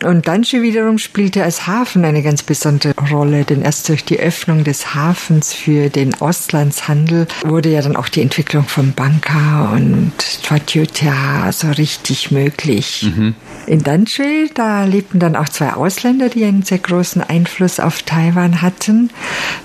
Und 0.05 0.29
Dansche 0.29 0.63
wiederum 0.63 0.99
spielte 0.99 1.43
als 1.43 1.67
Hafen 1.67 2.05
eine 2.05 2.23
ganz 2.23 2.45
besondere 2.45 2.95
Rolle, 3.11 3.45
denn 3.45 3.63
erst 3.63 3.89
durch 3.89 4.05
die 4.05 4.21
Öffnung 4.21 4.63
des 4.63 4.95
Hafens 4.95 5.53
für 5.53 5.91
den 5.91 6.15
Ostlandshandel 6.21 7.27
wurde 7.45 7.71
ja 7.71 7.83
dann 7.83 7.97
auch 7.97 8.09
die 8.09 8.23
Entwicklung 8.23 8.65
von 8.65 8.93
Banka 8.93 9.73
und 9.73 10.13
Twatjutia 10.45 11.51
so 11.53 11.69
richtig 11.73 12.31
möglich. 12.31 13.11
Mhm. 13.15 13.35
In 13.67 13.83
Dansche, 13.83 14.49
da 14.55 14.85
lebten 14.85 15.19
dann 15.19 15.37
auch 15.37 15.49
zwei 15.49 15.75
Ausländer, 15.75 16.29
die 16.29 16.45
einen 16.61 16.67
sehr 16.67 16.79
großen 16.79 17.23
Einfluss 17.23 17.81
auf 17.81 18.03
Taiwan 18.03 18.61
hatten. 18.61 19.09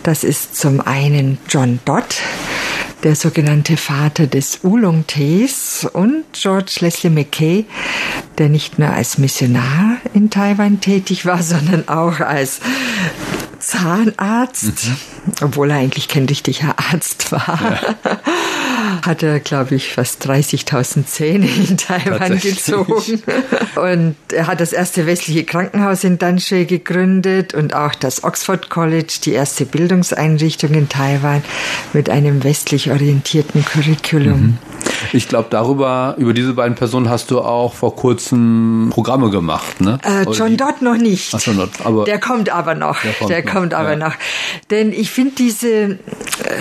Das 0.04 0.24
ist 0.24 0.56
zum 0.56 0.80
einen 0.80 1.38
John 1.50 1.80
Dodd, 1.84 2.22
der 3.04 3.16
sogenannte 3.16 3.76
Vater 3.76 4.28
des 4.28 4.64
Oolong-Tees 4.64 5.90
und 5.92 6.24
George 6.32 6.78
Leslie 6.80 7.10
McKay, 7.10 7.66
der 8.38 8.48
nicht 8.48 8.80
nur 8.80 8.92
als 8.92 9.18
Missionar 9.18 9.98
in 10.14 10.30
Taiwan 10.30 10.80
tätig 10.80 11.26
war, 11.26 11.44
sondern 11.44 11.90
auch 11.90 12.22
als 12.22 12.62
Zahnarzt, 13.66 14.86
mhm. 14.86 15.34
obwohl 15.42 15.72
er 15.72 15.78
eigentlich 15.78 16.08
kein 16.08 16.26
richtiger 16.26 16.76
Arzt 16.78 17.32
war. 17.32 17.60
Ja. 17.60 18.20
Hat 19.02 19.24
er, 19.24 19.40
glaube 19.40 19.76
ich, 19.76 19.94
fast 19.94 20.26
30.000 20.28 21.06
Zähne 21.06 21.48
in 21.48 21.76
Taiwan 21.78 22.40
gezogen. 22.40 23.22
Und 23.76 24.16
er 24.32 24.48
hat 24.48 24.62
das 24.62 24.74
erste 24.74 25.06
westliche 25.06 25.44
Krankenhaus 25.44 26.04
in 26.04 26.18
Danshui 26.18 26.66
gegründet 26.66 27.54
und 27.54 27.74
auch 27.74 27.94
das 27.94 28.24
Oxford 28.24 28.70
College, 28.70 29.20
die 29.24 29.34
erste 29.34 29.66
Bildungseinrichtung 29.66 30.74
in 30.74 30.90
Taiwan 30.90 31.44
mit 31.94 32.10
einem 32.10 32.44
westlich 32.44 32.90
orientierten 32.90 33.66
Curriculum. 33.66 34.42
Mhm. 34.42 34.58
Ich 35.14 35.28
glaube, 35.30 35.48
darüber, 35.50 36.16
über 36.18 36.34
diese 36.34 36.54
beiden 36.54 36.76
Personen 36.76 37.10
hast 37.10 37.32
du 37.32 37.40
auch 37.40 37.74
vor 37.74 37.96
kurzem 37.96 38.90
Programme 38.92 39.30
gemacht, 39.30 39.82
ne? 39.82 39.98
Äh, 40.04 40.30
John 40.32 40.58
Dodd 40.58 40.82
noch 40.82 40.98
nicht. 40.98 41.34
Ach, 41.34 41.40
schon 41.40 41.60
aber 41.84 42.06
der 42.06 42.20
kommt 42.20 42.50
aber 42.50 42.76
noch. 42.76 43.02
Der 43.02 43.14
kommt, 43.14 43.30
der 43.30 43.46
noch, 43.46 43.54
kommt 43.54 43.74
aber 43.74 43.92
ja. 43.92 43.96
noch. 43.96 44.16
Denn 44.70 44.92
ich 44.92 45.12
finde 45.12 45.36
diese 45.36 45.70
äh, 45.70 45.98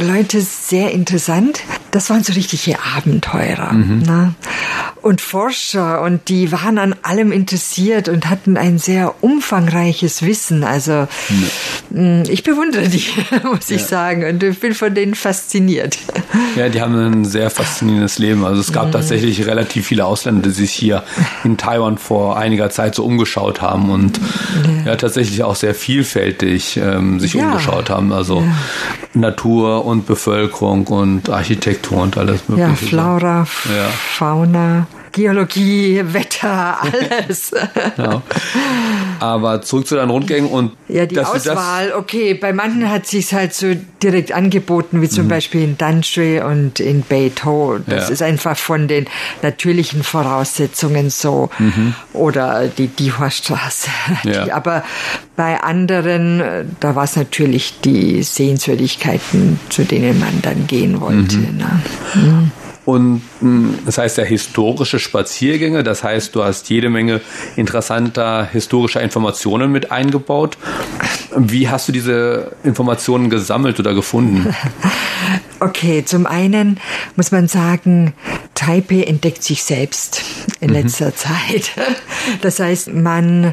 Leute 0.07 0.41
sehr 0.41 0.93
interessant. 0.93 1.61
Das 1.95 2.11
waren 2.11 2.25
so 2.25 2.33
richtige 2.33 2.77
Abenteurer. 2.97 3.73
Mhm. 3.73 4.03
Ne? 4.03 4.35
Und 5.01 5.21
Forscher 5.21 6.03
und 6.03 6.29
die 6.29 6.51
waren 6.51 6.79
an 6.79 6.97
allem 7.03 7.31
interessiert 7.31 8.09
und 8.09 8.29
hatten 8.29 8.57
ein 8.57 8.79
sehr 8.79 9.15
umfangreiches 9.23 10.23
Wissen. 10.23 10.65
Also 10.65 11.07
mhm. 11.91 12.25
ich 12.29 12.43
bewundere 12.43 12.89
die, 12.89 13.05
muss 13.45 13.69
ja. 13.69 13.77
ich 13.77 13.85
sagen. 13.85 14.25
Und 14.25 14.43
ich 14.43 14.59
bin 14.59 14.75
von 14.75 14.93
denen 14.93 15.15
fasziniert. 15.15 15.97
Ja, 16.57 16.69
die 16.69 16.81
haben 16.81 16.97
ein 16.97 17.25
sehr 17.25 17.49
faszinierendes 17.49 18.19
Leben. 18.19 18.45
Also 18.45 18.61
es 18.61 18.73
gab 18.73 18.89
mhm. 18.89 18.93
tatsächlich 18.93 19.47
relativ 19.47 19.87
viele 19.87 20.05
Ausländer, 20.05 20.43
die 20.49 20.51
sich 20.51 20.73
hier 20.73 21.05
in 21.45 21.59
Taiwan 21.59 21.97
vor 21.99 22.37
einiger 22.37 22.71
Zeit 22.71 22.97
so 22.97 23.05
umgeschaut 23.05 23.63
haben 23.63 23.91
und 23.91 24.19
ja, 24.85 24.91
ja 24.91 24.97
tatsächlich 24.97 25.45
auch 25.45 25.55
sehr 25.55 25.77
vielfältig 25.77 26.77
ähm, 26.77 27.21
sich 27.21 27.35
ja. 27.35 27.45
umgeschaut 27.45 27.89
haben. 27.89 28.13
Also 28.13 28.41
ja. 28.41 28.53
Natur 29.13 29.85
und 29.85 30.07
Bevölkerung 30.07 30.89
und 30.89 31.31
Architektur 31.31 31.84
und 31.91 32.17
alles 32.17 32.49
Mögliche. 32.49 32.69
Ja, 32.69 32.75
Flora, 32.75 33.47
Fauna. 34.17 34.87
Geologie, 35.15 36.03
Wetter, 36.05 36.79
alles. 37.21 37.53
ja. 37.97 38.23
Aber 39.21 39.63
zurück 39.63 39.87
zu 39.87 39.95
deinen 39.95 40.11
Rundgängen 40.11 40.51
und 40.51 40.73
ja, 40.89 41.07
die 41.07 41.21
Auswahl. 41.21 41.93
Okay, 41.97 42.35
bei 42.35 42.53
manchen 42.53 42.91
hat 42.91 43.07
sich 43.07 43.33
halt 43.33 43.55
so 43.55 43.75
direkt 44.03 44.33
angeboten, 44.33 45.01
wie 45.01 45.09
zum 45.09 45.27
mhm. 45.27 45.29
Beispiel 45.29 45.63
in 45.63 45.79
Danshui 45.79 46.41
und 46.41 46.81
in 46.81 47.03
Beito. 47.03 47.79
Das 47.87 48.09
ja. 48.09 48.13
ist 48.13 48.23
einfach 48.23 48.57
von 48.57 48.89
den 48.89 49.07
natürlichen 49.41 50.03
Voraussetzungen 50.03 51.11
so. 51.11 51.49
Mhm. 51.61 51.95
Oder 52.13 52.67
die 52.67 52.89
Dihua-Straße. 52.89 53.91
Ja. 54.25 54.55
Aber 54.55 54.85
bei 55.37 55.61
anderen, 55.63 56.43
da 56.81 56.95
war 56.97 57.05
es 57.05 57.15
natürlich 57.15 57.81
die 57.85 58.23
Sehenswürdigkeiten, 58.23 59.61
zu 59.69 59.85
denen 59.85 60.19
man 60.19 60.41
dann 60.41 60.67
gehen 60.67 61.01
wollte. 61.01 61.37
Mhm. 61.37 61.57
Ne? 61.59 62.51
Mhm. 62.87 62.93
Und 62.93 63.23
hm, 63.41 63.79
das 63.87 63.99
heißt 63.99 64.19
ja 64.19 64.25
historische 64.25 64.99
Spaziergänge, 64.99 65.83
das 65.83 66.05
heißt, 66.05 66.35
du 66.35 66.45
hast 66.45 66.69
jede 66.71 66.91
Menge 66.91 67.21
interessanter 67.57 68.49
historischer 68.51 69.01
Informationen 69.03 69.73
mit 69.73 69.91
eingebaut. 69.91 70.57
Wie 71.37 71.69
hast 71.69 71.89
du 71.89 71.93
diese 71.93 72.53
Informationen 72.63 73.31
gesammelt 73.31 73.79
oder 73.81 73.95
gefunden? 73.95 74.55
Okay, 75.61 76.05
zum 76.05 76.27
einen 76.27 76.79
muss 77.17 77.33
man 77.33 77.49
sagen, 77.49 78.13
Taipei 78.55 79.05
entdeckt 79.05 79.43
sich 79.43 79.63
selbst 79.63 80.23
in 80.61 80.69
mhm. 80.69 80.75
letzter 80.75 81.15
Zeit. 81.15 81.73
Das 82.41 82.59
heißt, 82.59 82.93
man 82.93 83.53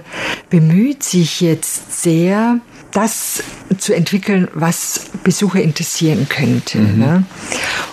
bemüht 0.49 1.03
sich 1.03 1.41
jetzt 1.41 2.01
sehr, 2.01 2.59
das 2.91 3.43
zu 3.77 3.93
entwickeln, 3.93 4.47
was 4.53 5.01
Besucher 5.23 5.61
interessieren 5.61 6.27
könnte. 6.29 6.79
Mhm. 6.79 6.99
Ne? 6.99 7.23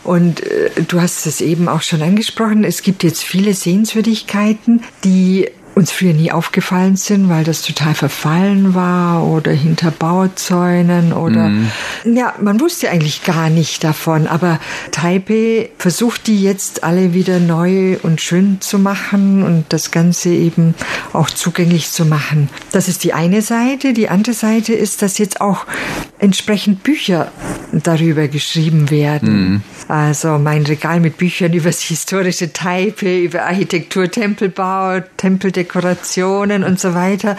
Und 0.05 0.41
äh, 0.41 0.71
du 0.87 1.01
hast 1.01 1.27
es 1.27 1.41
eben 1.41 1.69
auch 1.69 1.83
schon 1.83 2.03
angesprochen, 2.03 2.65
es 2.65 2.83
gibt 2.83 3.03
jetzt 3.03 3.23
viele 3.23 3.55
Sehenswürdigkeiten, 3.55 4.83
die 5.05 5.49
uns 5.79 5.93
früher 5.93 6.13
nie 6.13 6.33
aufgefallen 6.33 6.97
sind, 6.97 7.29
weil 7.29 7.45
das 7.45 7.63
total 7.63 7.95
verfallen 7.95 8.75
war 8.75 9.25
oder 9.25 9.53
hinter 9.53 9.93
Bauzäunen 9.93 11.13
oder 11.13 11.51
mhm. 11.51 11.71
ja, 12.05 12.35
man 12.41 12.61
wusste 12.61 12.91
eigentlich 12.91 13.23
gar 13.23 13.49
nicht 13.49 13.85
davon, 13.85 14.27
aber 14.27 14.59
Taipei 14.91 15.71
versucht 15.79 16.27
die 16.27 16.43
jetzt 16.43 16.83
alle 16.83 17.15
wieder 17.15 17.39
neu 17.39 17.97
und 18.03 18.21
schön 18.21 18.61
zu 18.61 18.81
machen 18.81 19.45
und 19.45 19.67
das 19.69 19.93
Ganze 19.93 20.31
eben 20.31 20.75
auch 21.13 21.31
zugänglich 21.31 21.93
zu 21.93 22.05
machen. 22.05 22.49
Das 22.73 22.89
ist 22.89 23.05
die 23.05 23.13
eine 23.13 23.41
Seite. 23.41 23.93
Die 23.93 24.09
andere 24.09 24.35
Seite 24.35 24.75
ist, 24.75 25.01
dass 25.03 25.19
jetzt 25.19 25.41
auch 25.41 25.65
entsprechend 26.19 26.83
Bücher 26.83 27.31
darüber 27.73 28.27
geschrieben 28.27 28.91
werden. 28.91 29.53
Mhm. 29.53 29.63
Also 29.87 30.39
mein 30.39 30.65
Regal 30.65 31.01
mit 31.01 31.17
Büchern 31.17 31.53
über 31.53 31.69
das 31.69 31.81
historische 31.81 32.53
Taipei, 32.53 33.21
über 33.21 33.45
Architektur, 33.45 34.11
Tempelbau, 34.11 35.01
Tempeldekoration, 35.17 35.68
Dekorationen 35.69 36.65
und 36.65 36.81
so 36.81 36.95
weiter 36.95 37.37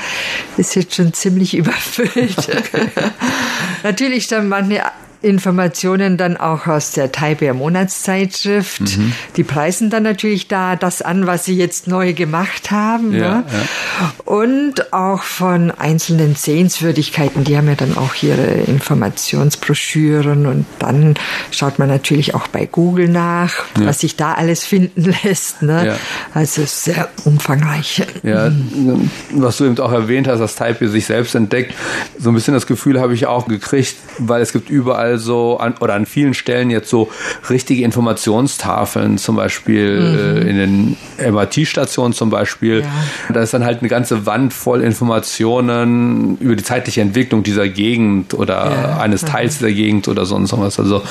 ist 0.58 0.76
jetzt 0.76 0.96
schon 0.96 1.14
ziemlich 1.14 1.56
überfüllt. 1.56 2.38
Okay. 2.38 2.92
Natürlich 3.84 4.28
dann 4.28 4.48
manche 4.48 4.84
Informationen 5.22 6.16
dann 6.16 6.38
auch 6.38 6.68
aus 6.68 6.92
der 6.92 7.12
Taipei 7.12 7.52
Monatszeitschrift. 7.52 8.98
Mhm. 8.98 9.12
Die 9.36 9.44
preisen 9.44 9.90
dann 9.90 10.04
natürlich 10.04 10.48
da 10.48 10.78
das 10.78 11.02
an, 11.02 11.28
was 11.28 11.44
sie 11.44 11.58
jetzt 11.58 11.88
neu 11.88 12.14
gemacht 12.14 12.72
haben. 12.72 13.14
Ja, 13.14 13.40
ne? 13.40 13.44
ja. 13.52 14.14
Und 14.24 14.94
auch 14.94 15.24
von 15.24 15.72
einzelnen 15.72 16.36
Sehenswürdigkeiten. 16.36 17.44
Die 17.44 17.58
haben 17.58 17.68
ja 17.68 17.76
dann 17.76 17.98
auch 17.98 18.16
ihre 18.24 18.46
Informationsbroschüren 18.46 20.46
und 20.46 20.66
dann 20.80 21.16
schaut 21.52 21.80
man 21.80 21.90
natürlich 21.90 22.34
auch 22.34 22.48
bei 22.48 22.66
Google 22.66 23.10
nach, 23.10 23.66
ja. 23.78 23.88
was 23.88 24.00
sich 24.00 24.16
da 24.16 24.34
alles 24.34 24.64
finden 24.64 25.14
lässt. 25.24 25.62
Ne? 25.62 25.98
Also 26.34 26.64
sehr 26.66 27.10
umfangreich. 27.26 28.04
Ja, 28.24 28.50
mhm. 28.50 29.12
was 29.32 29.58
du 29.58 29.66
eben 29.66 29.78
auch 29.80 29.92
erwähnt 29.92 30.30
hast, 30.30 30.40
dass 30.40 30.56
Taipei 30.56 30.88
sich 30.88 31.06
selbst 31.06 31.36
entdeckt. 31.36 31.74
So 32.18 32.30
ein 32.30 32.36
bisschen 32.36 32.54
das 32.54 32.68
Gefühl 32.68 33.02
habe 33.02 33.14
ich 33.14 33.26
auch 33.26 33.50
gekriegt, 33.50 33.96
weil 34.18 34.42
es 34.42 34.54
gibt 34.54 34.70
überall 34.70 35.09
also 35.10 35.58
an, 35.58 35.76
oder 35.80 35.96
an 35.96 36.06
vielen 36.06 36.34
Stellen 36.34 36.70
jetzt 36.70 36.90
so 36.90 37.10
richtige 37.50 37.84
Informationstafeln, 37.84 39.18
zum 39.18 39.36
Beispiel 39.36 40.00
mhm. 40.00 40.18
äh, 40.18 40.50
in 40.50 40.58
den 40.58 40.98
MRT-Stationen 41.34 42.14
zum 42.14 42.30
Beispiel. 42.30 42.82
Ja. 42.82 43.34
Da 43.34 43.42
ist 43.42 43.54
dann 43.54 43.66
halt 43.66 43.80
eine 43.80 43.90
ganze 43.90 44.26
Wand 44.26 44.54
voll 44.54 44.82
Informationen 44.82 46.38
über 46.40 46.56
die 46.56 46.64
zeitliche 46.64 47.02
Entwicklung 47.02 47.44
dieser 47.44 47.68
Gegend 47.68 48.34
oder 48.34 48.72
ja. 48.72 48.98
eines 48.98 49.22
Teils 49.26 49.58
dieser 49.58 49.72
Gegend 49.72 50.08
oder 50.08 50.26
sonst 50.26 50.58
was. 50.58 50.80
Also 50.80 51.02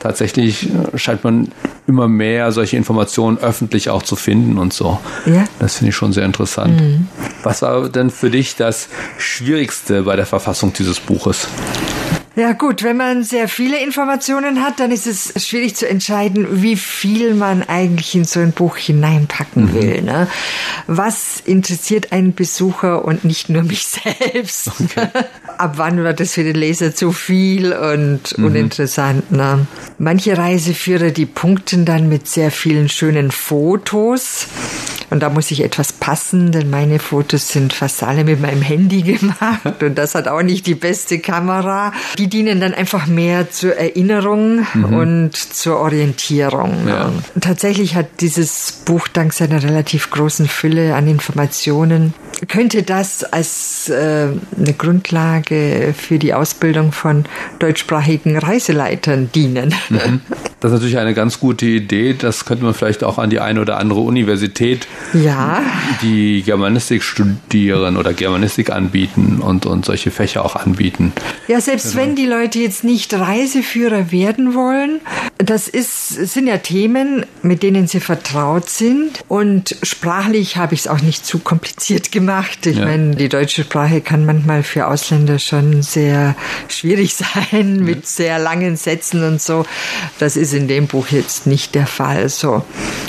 tatsächlich 0.00 0.68
scheint 0.94 1.24
man 1.24 1.48
immer 1.86 2.08
mehr 2.08 2.52
solche 2.52 2.76
Informationen 2.76 3.38
öffentlich 3.38 3.90
auch 3.90 4.02
zu 4.02 4.16
finden 4.16 4.58
und 4.58 4.72
so. 4.72 4.98
Ja. 5.26 5.44
Das 5.58 5.76
finde 5.76 5.90
ich 5.90 5.96
schon 5.96 6.12
sehr 6.12 6.24
interessant. 6.24 6.80
Mhm. 6.80 7.08
Was 7.42 7.62
war 7.62 7.88
denn 7.88 8.10
für 8.10 8.30
dich 8.30 8.56
das 8.56 8.88
Schwierigste 9.18 10.02
bei 10.02 10.16
der 10.16 10.26
Verfassung 10.26 10.72
dieses 10.72 11.00
Buches? 11.00 11.48
Ja 12.38 12.52
gut, 12.52 12.84
wenn 12.84 12.96
man 12.96 13.24
sehr 13.24 13.48
viele 13.48 13.82
Informationen 13.82 14.62
hat, 14.62 14.78
dann 14.78 14.92
ist 14.92 15.08
es 15.08 15.44
schwierig 15.44 15.74
zu 15.74 15.88
entscheiden, 15.88 16.62
wie 16.62 16.76
viel 16.76 17.34
man 17.34 17.64
eigentlich 17.64 18.14
in 18.14 18.24
so 18.24 18.38
ein 18.38 18.52
Buch 18.52 18.76
hineinpacken 18.76 19.64
mhm. 19.64 19.74
will. 19.74 20.02
Ne? 20.02 20.28
Was 20.86 21.42
interessiert 21.44 22.12
einen 22.12 22.36
Besucher 22.36 23.04
und 23.04 23.24
nicht 23.24 23.48
nur 23.48 23.62
mich 23.64 23.86
selbst? 23.86 24.68
Okay. 24.68 25.08
Ab 25.58 25.72
wann 25.78 25.96
wird 26.04 26.20
es 26.20 26.34
für 26.34 26.44
den 26.44 26.54
Leser 26.54 26.94
zu 26.94 27.10
viel 27.10 27.72
und 27.72 28.38
mhm. 28.38 28.44
uninteressant? 28.44 29.32
Ne? 29.32 29.66
Manche 29.98 30.38
Reiseführer, 30.38 31.10
die 31.10 31.26
punkten 31.26 31.84
dann 31.86 32.08
mit 32.08 32.28
sehr 32.28 32.52
vielen 32.52 32.88
schönen 32.88 33.32
Fotos. 33.32 34.46
Und 35.10 35.22
da 35.22 35.30
muss 35.30 35.50
ich 35.50 35.62
etwas 35.64 35.92
passen, 35.92 36.52
denn 36.52 36.70
meine 36.70 36.98
Fotos 36.98 37.48
sind 37.48 37.72
fast 37.72 38.02
alle 38.02 38.24
mit 38.24 38.40
meinem 38.40 38.62
Handy 38.62 39.02
gemacht 39.18 39.82
und 39.82 39.96
das 39.96 40.14
hat 40.14 40.28
auch 40.28 40.42
nicht 40.42 40.66
die 40.66 40.74
beste 40.74 41.18
Kamera. 41.18 41.92
Die 42.18 42.28
dienen 42.28 42.60
dann 42.60 42.74
einfach 42.74 43.06
mehr 43.06 43.50
zur 43.50 43.76
Erinnerung 43.76 44.66
mhm. 44.74 44.84
und 44.84 45.36
zur 45.36 45.78
Orientierung. 45.78 46.88
Ja. 46.88 47.12
Tatsächlich 47.40 47.94
hat 47.94 48.06
dieses 48.20 48.72
Buch 48.84 49.08
dank 49.08 49.32
seiner 49.32 49.62
relativ 49.62 50.10
großen 50.10 50.46
Fülle 50.48 50.94
an 50.94 51.08
Informationen 51.08 52.14
könnte 52.46 52.82
das 52.82 53.24
als 53.24 53.88
äh, 53.88 54.28
eine 54.56 54.72
Grundlage 54.76 55.94
für 55.96 56.18
die 56.18 56.34
Ausbildung 56.34 56.92
von 56.92 57.24
deutschsprachigen 57.58 58.38
Reiseleitern 58.38 59.30
dienen. 59.34 59.74
Mhm. 59.88 60.20
Das 60.60 60.72
ist 60.72 60.78
natürlich 60.78 60.98
eine 60.98 61.14
ganz 61.14 61.40
gute 61.40 61.66
Idee. 61.66 62.14
Das 62.18 62.44
könnte 62.44 62.64
man 62.64 62.74
vielleicht 62.74 63.04
auch 63.04 63.18
an 63.18 63.30
die 63.30 63.40
eine 63.40 63.60
oder 63.60 63.78
andere 63.78 64.00
Universität, 64.00 64.86
ja. 65.12 65.62
die 66.02 66.42
Germanistik 66.42 67.02
studieren 67.02 67.96
oder 67.96 68.12
Germanistik 68.12 68.70
anbieten 68.70 69.40
und, 69.40 69.66
und 69.66 69.84
solche 69.84 70.10
Fächer 70.10 70.44
auch 70.44 70.56
anbieten. 70.56 71.12
Ja, 71.46 71.60
selbst 71.60 71.92
genau. 71.92 72.04
wenn 72.04 72.16
die 72.16 72.26
Leute 72.26 72.58
jetzt 72.58 72.84
nicht 72.84 73.14
Reiseführer 73.14 74.10
werden 74.10 74.54
wollen, 74.54 75.00
das 75.38 75.68
ist, 75.68 76.08
sind 76.08 76.48
ja 76.48 76.58
Themen, 76.58 77.24
mit 77.42 77.62
denen 77.62 77.86
sie 77.86 78.00
vertraut 78.00 78.68
sind 78.68 79.24
und 79.28 79.76
sprachlich 79.82 80.56
habe 80.56 80.74
ich 80.74 80.80
es 80.80 80.88
auch 80.88 81.00
nicht 81.00 81.24
zu 81.24 81.38
kompliziert 81.38 82.10
gemacht 82.10 82.27
gemacht. 82.28 82.66
Ich 82.66 82.76
ja. 82.76 82.84
meine, 82.84 83.16
die 83.16 83.28
deutsche 83.28 83.62
Sprache 83.62 84.00
kann 84.00 84.26
manchmal 84.26 84.62
für 84.62 84.86
Ausländer 84.86 85.38
schon 85.38 85.82
sehr 85.82 86.36
schwierig 86.68 87.14
sein 87.16 87.82
mit 87.82 88.06
sehr 88.06 88.38
langen 88.38 88.76
Sätzen 88.76 89.24
und 89.24 89.40
so. 89.40 89.64
Das 90.18 90.36
ist 90.36 90.52
in 90.52 90.68
dem 90.68 90.86
Buch 90.86 91.08
jetzt 91.08 91.46
nicht 91.46 91.74
der 91.74 91.86
Fall. 91.86 92.28
So, 92.28 92.64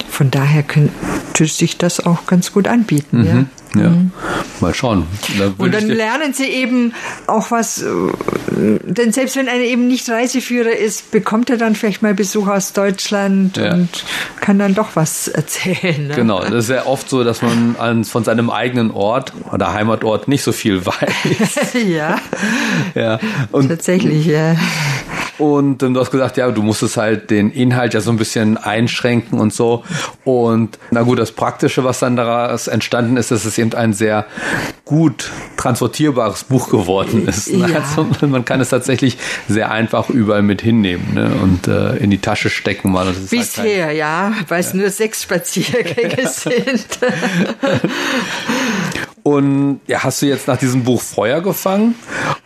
von 0.09 0.31
daher 0.31 0.63
könnte 0.63 1.45
sich 1.45 1.77
das 1.77 1.99
auch 1.99 2.25
ganz 2.25 2.53
gut 2.53 2.67
anbieten. 2.67 3.19
Mhm. 3.19 3.25
Ja. 3.25 3.45
Ja, 3.75 3.89
mhm. 3.89 4.11
mal 4.61 4.73
schauen. 4.73 5.05
Da 5.37 5.51
und 5.57 5.73
dann 5.73 5.85
lernen 5.87 6.33
sie 6.33 6.47
eben 6.47 6.93
auch 7.27 7.51
was, 7.51 7.83
äh, 7.83 7.87
denn 8.83 9.11
selbst 9.11 9.35
wenn 9.35 9.47
einer 9.47 9.63
eben 9.63 9.87
nicht 9.87 10.09
Reiseführer 10.09 10.71
ist, 10.71 11.11
bekommt 11.11 11.51
er 11.51 11.57
dann 11.57 11.75
vielleicht 11.75 12.01
mal 12.01 12.15
Besuch 12.15 12.47
aus 12.47 12.73
Deutschland 12.73 13.57
ja. 13.57 13.73
und 13.73 13.89
kann 14.39 14.57
dann 14.57 14.73
doch 14.73 14.95
was 14.95 15.27
erzählen. 15.39 16.07
Ne? 16.07 16.15
Genau, 16.15 16.41
das 16.41 16.65
ist 16.65 16.69
ja 16.69 16.85
oft 16.87 17.09
so, 17.09 17.23
dass 17.23 17.43
man 17.43 17.75
an, 17.77 18.05
von 18.05 18.23
seinem 18.23 18.49
eigenen 18.49 18.89
Ort 18.89 19.33
oder 19.53 19.71
Heimatort 19.73 20.27
nicht 20.27 20.43
so 20.43 20.51
viel 20.51 20.85
weiß. 20.85 21.73
ja. 21.87 22.19
ja. 22.95 23.19
Und, 23.51 23.69
Tatsächlich, 23.69 24.25
ja. 24.25 24.55
Und 25.39 25.81
ähm, 25.83 25.93
du 25.93 26.01
hast 26.01 26.11
gesagt, 26.11 26.35
ja, 26.35 26.51
du 26.51 26.61
musstest 26.61 26.97
halt 26.97 27.29
den 27.29 27.49
Inhalt 27.51 27.93
ja 27.93 28.01
so 28.01 28.11
ein 28.11 28.17
bisschen 28.17 28.57
einschränken 28.57 29.39
und 29.39 29.53
so. 29.53 29.83
Und 30.25 30.77
na 30.91 31.03
gut, 31.03 31.17
das 31.17 31.31
Praktische, 31.31 31.83
was 31.85 31.99
dann 31.99 32.17
daraus 32.17 32.67
entstanden 32.67 33.15
ist, 33.15 33.31
dass 33.31 33.45
es 33.45 33.57
eben 33.59 33.73
ein 33.73 33.93
sehr 33.93 34.25
gut 34.85 35.29
transportierbares 35.57 36.45
Buch 36.45 36.69
geworden 36.69 37.27
ist. 37.27 37.51
Ne? 37.53 37.69
Ja. 37.69 37.79
Also 37.81 38.07
man 38.27 38.45
kann 38.45 38.61
es 38.61 38.69
tatsächlich 38.69 39.17
sehr 39.47 39.71
einfach 39.71 40.09
überall 40.09 40.41
mit 40.41 40.61
hinnehmen 40.61 41.13
ne? 41.13 41.31
und 41.43 41.67
äh, 41.67 41.97
in 41.97 42.09
die 42.09 42.19
Tasche 42.19 42.49
stecken 42.49 42.91
mal. 42.91 43.13
Bisher, 43.29 43.87
halt 43.87 43.97
ja, 43.97 44.33
weil 44.47 44.61
es 44.61 44.73
ja. 44.73 44.79
nur 44.79 44.89
sechs 44.89 45.23
Spaziergänge 45.23 46.27
sind. 46.27 46.87
Und 49.23 49.81
ja, 49.85 50.03
hast 50.03 50.21
du 50.21 50.25
jetzt 50.25 50.47
nach 50.47 50.57
diesem 50.57 50.83
Buch 50.83 51.01
Feuer 51.01 51.41
gefangen 51.41 51.95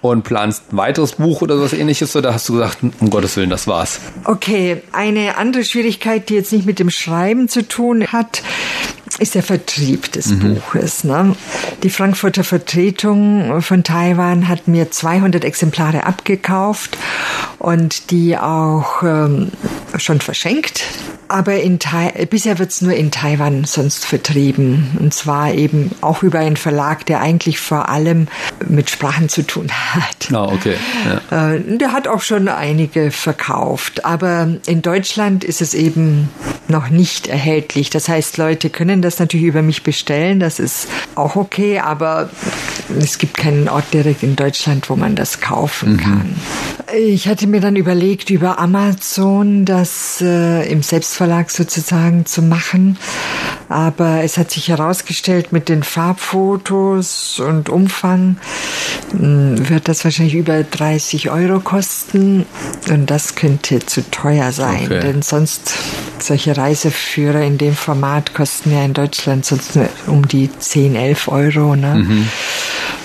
und 0.02 0.23
planst 0.23 0.73
ein 0.73 0.78
weiteres 0.78 1.13
Buch 1.13 1.41
oder 1.41 1.60
was 1.62 1.71
ähnliches 1.71 2.15
oder 2.15 2.34
hast 2.34 2.49
du 2.49 2.54
gesagt, 2.54 2.80
um 2.99 3.10
Gottes 3.10 3.38
Willen, 3.38 3.49
das 3.49 3.67
war's? 3.67 4.02
Okay, 4.26 4.82
eine 4.91 5.38
andere 5.38 5.63
Schwierigkeit, 5.63 6.30
die 6.30 6.34
jetzt 6.36 6.52
nicht 6.52 6.65
mit 6.65 6.80
dem 6.80 6.89
Schreiben 6.89 7.47
zu 7.47 7.67
tun 7.67 8.08
hat, 8.08 8.41
ist 9.17 9.36
der 9.36 9.43
Vertrieb 9.43 10.12
des 10.12 10.28
mhm. 10.28 10.56
Buches. 10.56 11.04
Ne? 11.04 11.36
Die 11.84 11.89
Frankfurter 11.89 12.43
Vertretung 12.43 13.62
von 13.62 13.84
Taiwan 13.84 14.47
hat 14.47 14.67
mir 14.67 14.91
200 14.91 15.43
Exemplare 15.43 16.06
abgekauft 16.06 16.97
und 17.60 18.12
die 18.12 18.38
auch 18.38 19.04
ähm, 19.04 19.52
schon 19.97 20.21
verschenkt. 20.21 20.84
Aber 21.34 21.56
in 21.56 21.80
Tai 21.80 22.28
bisher 22.30 22.60
wird 22.60 22.71
es 22.71 22.82
nur 22.82 22.93
in 22.93 23.10
Taiwan 23.10 23.63
sonst 23.63 24.06
vertrieben. 24.06 24.91
Und 24.99 25.13
zwar 25.13 25.54
eben 25.54 25.91
auch 26.02 26.21
über 26.21 26.39
einen 26.39 26.58
Verlag, 26.58 27.06
der 27.06 27.21
eigentlich 27.21 27.60
vor 27.60 27.89
allem 27.89 28.28
mit 28.67 28.89
Sprachen 28.89 29.30
zu 29.30 29.41
tun 29.41 29.71
hat. 29.71 30.32
Ah, 30.32 30.45
okay. 30.45 30.76
Ja. 31.32 31.54
Äh, 31.54 31.78
der 31.78 31.91
hat 31.91 32.08
auch 32.08 32.21
schon 32.21 32.47
einige 32.49 33.10
verkauft. 33.10 34.06
Aber 34.06 34.58
in 34.67 34.82
Deutschland 34.82 35.43
ist 35.43 35.62
es 35.62 35.73
eben 35.73 36.30
noch 36.67 36.89
nicht 36.89 37.28
erhältlich. 37.28 37.89
Das 37.89 38.10
heißt, 38.10 38.38
Leute 38.38 38.69
können 38.69 39.02
das 39.03 39.19
natürlich 39.19 39.45
über 39.45 39.61
mich 39.61 39.83
bestellen. 39.83 40.39
Das 40.39 40.59
ist 40.59 40.87
auch 41.15 41.35
okay. 41.35 41.79
Aber 41.79 42.29
es 42.99 43.17
gibt 43.17 43.37
keinen 43.37 43.69
Ort 43.69 43.93
direkt 43.93 44.23
in 44.23 44.35
Deutschland, 44.35 44.89
wo 44.89 44.95
man 44.95 45.15
das 45.15 45.41
kaufen 45.41 45.93
mhm. 45.93 45.97
kann. 45.97 46.35
Ich 46.95 47.27
hatte 47.27 47.47
mir 47.47 47.61
dann 47.61 47.75
überlegt, 47.75 48.29
über 48.29 48.59
Amazon 48.59 49.65
das 49.65 50.21
äh, 50.21 50.69
im 50.71 50.83
Selbstverlag 50.83 51.49
sozusagen 51.49 52.25
zu 52.25 52.41
machen. 52.41 52.97
Aber 53.69 54.23
es 54.23 54.37
hat 54.37 54.51
sich 54.51 54.67
herausgestellt, 54.67 55.51
mit 55.51 55.69
den 55.69 55.83
Farbfotos 55.83 57.39
und 57.39 57.69
Umfang 57.69 58.37
mh, 59.13 59.69
wird 59.69 59.87
das 59.87 60.03
wahrscheinlich 60.03 60.35
über 60.35 60.63
30 60.63 61.31
Euro 61.31 61.59
kosten. 61.59 62.45
Und 62.89 63.09
das 63.09 63.35
könnte 63.35 63.79
zu 63.85 64.09
teuer 64.11 64.51
sein, 64.51 64.83
Okay. 64.85 64.99
denn 64.99 65.21
sonst 65.21 65.73
solche 66.19 66.55
Reiseführer 66.55 67.41
in 67.41 67.57
dem 67.57 67.75
Format 67.75 68.33
kosten 68.33 68.71
ja 68.71 68.83
in 68.83 68.92
Deutschland 68.93 69.45
sonst 69.45 69.77
um 70.08 70.27
die 70.27 70.49
10, 70.58 70.95
11 70.95 71.27
Euro. 71.27 71.75
Ne? 71.75 72.25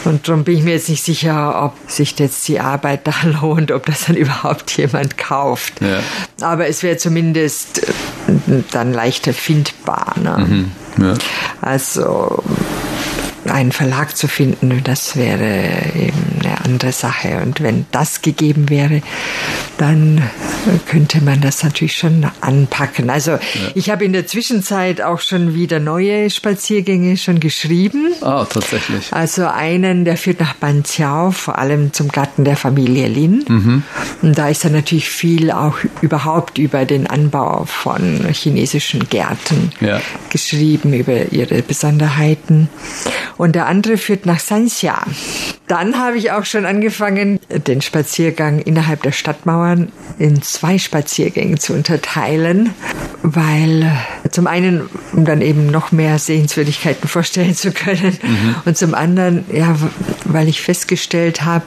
Und 0.04 0.28
darum 0.28 0.44
bin 0.44 0.56
ich 0.56 0.64
mir 0.64 0.72
jetzt 0.72 0.88
nicht 0.88 1.04
sicher, 1.04 1.64
ob 1.64 1.90
sich 1.90 2.18
jetzt 2.18 2.46
die 2.48 2.60
Arbeit 2.60 3.06
da 3.06 3.14
lohnt, 3.40 3.72
ob 3.72 3.86
das 3.86 4.06
dann 4.06 4.16
überhaupt 4.16 4.76
jemand 4.76 5.18
kauft. 5.18 5.74
Ja. 5.80 6.00
Aber 6.40 6.66
es 6.68 6.82
wäre 6.82 6.96
zumindest 6.96 7.88
äh, 7.88 8.62
dann 8.70 8.92
leichter 8.92 9.32
findbar. 9.32 10.14
Ne? 10.22 10.66
Ja. 10.98 11.14
Also 11.60 12.42
einen 13.44 13.72
Verlag 13.72 14.16
zu 14.16 14.28
finden, 14.28 14.82
das 14.84 15.16
wäre 15.16 15.92
eben 15.94 16.37
eine 16.44 16.64
andere 16.64 16.92
Sache. 16.92 17.40
Und 17.42 17.60
wenn 17.62 17.86
das 17.92 18.22
gegeben 18.22 18.68
wäre, 18.70 19.02
dann 19.78 20.22
könnte 20.86 21.20
man 21.22 21.40
das 21.40 21.62
natürlich 21.62 21.96
schon 21.96 22.26
anpacken. 22.40 23.10
Also 23.10 23.38
ich 23.74 23.90
habe 23.90 24.04
in 24.04 24.12
der 24.12 24.26
Zwischenzeit 24.26 25.00
auch 25.00 25.20
schon 25.20 25.54
wieder 25.54 25.78
neue 25.80 26.30
Spaziergänge 26.30 27.16
schon 27.16 27.40
geschrieben. 27.40 28.12
Ah, 28.20 28.44
tatsächlich. 28.44 29.12
Also 29.12 29.46
einen, 29.46 30.04
der 30.04 30.16
führt 30.16 30.40
nach 30.40 30.54
Banqiao, 30.54 31.30
vor 31.30 31.58
allem 31.58 31.92
zum 31.92 32.08
Garten 32.08 32.44
der 32.44 32.56
Familie 32.56 33.08
Lin. 33.08 33.84
Und 34.22 34.38
da 34.38 34.48
ist 34.48 34.64
dann 34.64 34.72
natürlich 34.72 35.08
viel 35.08 35.50
auch 35.50 35.76
überhaupt 36.00 36.58
über 36.58 36.84
den 36.84 37.06
Anbau 37.06 37.64
von 37.66 38.26
chinesischen 38.32 39.08
Gärten 39.08 39.70
Ja. 39.80 40.00
geschrieben, 40.30 40.92
über 40.92 41.32
ihre 41.32 41.62
Besonderheiten. 41.62 42.68
Und 43.36 43.54
der 43.54 43.66
andere 43.66 43.96
führt 43.96 44.26
nach 44.26 44.40
Sanxia. 44.40 45.02
Dann 45.68 45.98
habe 45.98 46.16
ich 46.16 46.32
auch 46.32 46.46
schon 46.46 46.64
angefangen, 46.64 47.38
den 47.50 47.82
Spaziergang 47.82 48.58
innerhalb 48.58 49.02
der 49.02 49.12
Stadtmauern 49.12 49.92
in 50.18 50.40
zwei 50.40 50.78
Spaziergänge 50.78 51.58
zu 51.58 51.74
unterteilen, 51.74 52.70
weil 53.22 53.82
äh, 53.82 54.30
zum 54.30 54.46
einen, 54.46 54.88
um 55.12 55.26
dann 55.26 55.42
eben 55.42 55.66
noch 55.66 55.92
mehr 55.92 56.18
Sehenswürdigkeiten 56.18 57.08
vorstellen 57.08 57.54
zu 57.54 57.72
können 57.72 58.18
und 58.64 58.78
zum 58.78 58.94
anderen, 58.94 59.44
ja, 59.52 59.76
weil 60.24 60.48
ich 60.48 60.62
festgestellt 60.62 61.42
habe, 61.42 61.66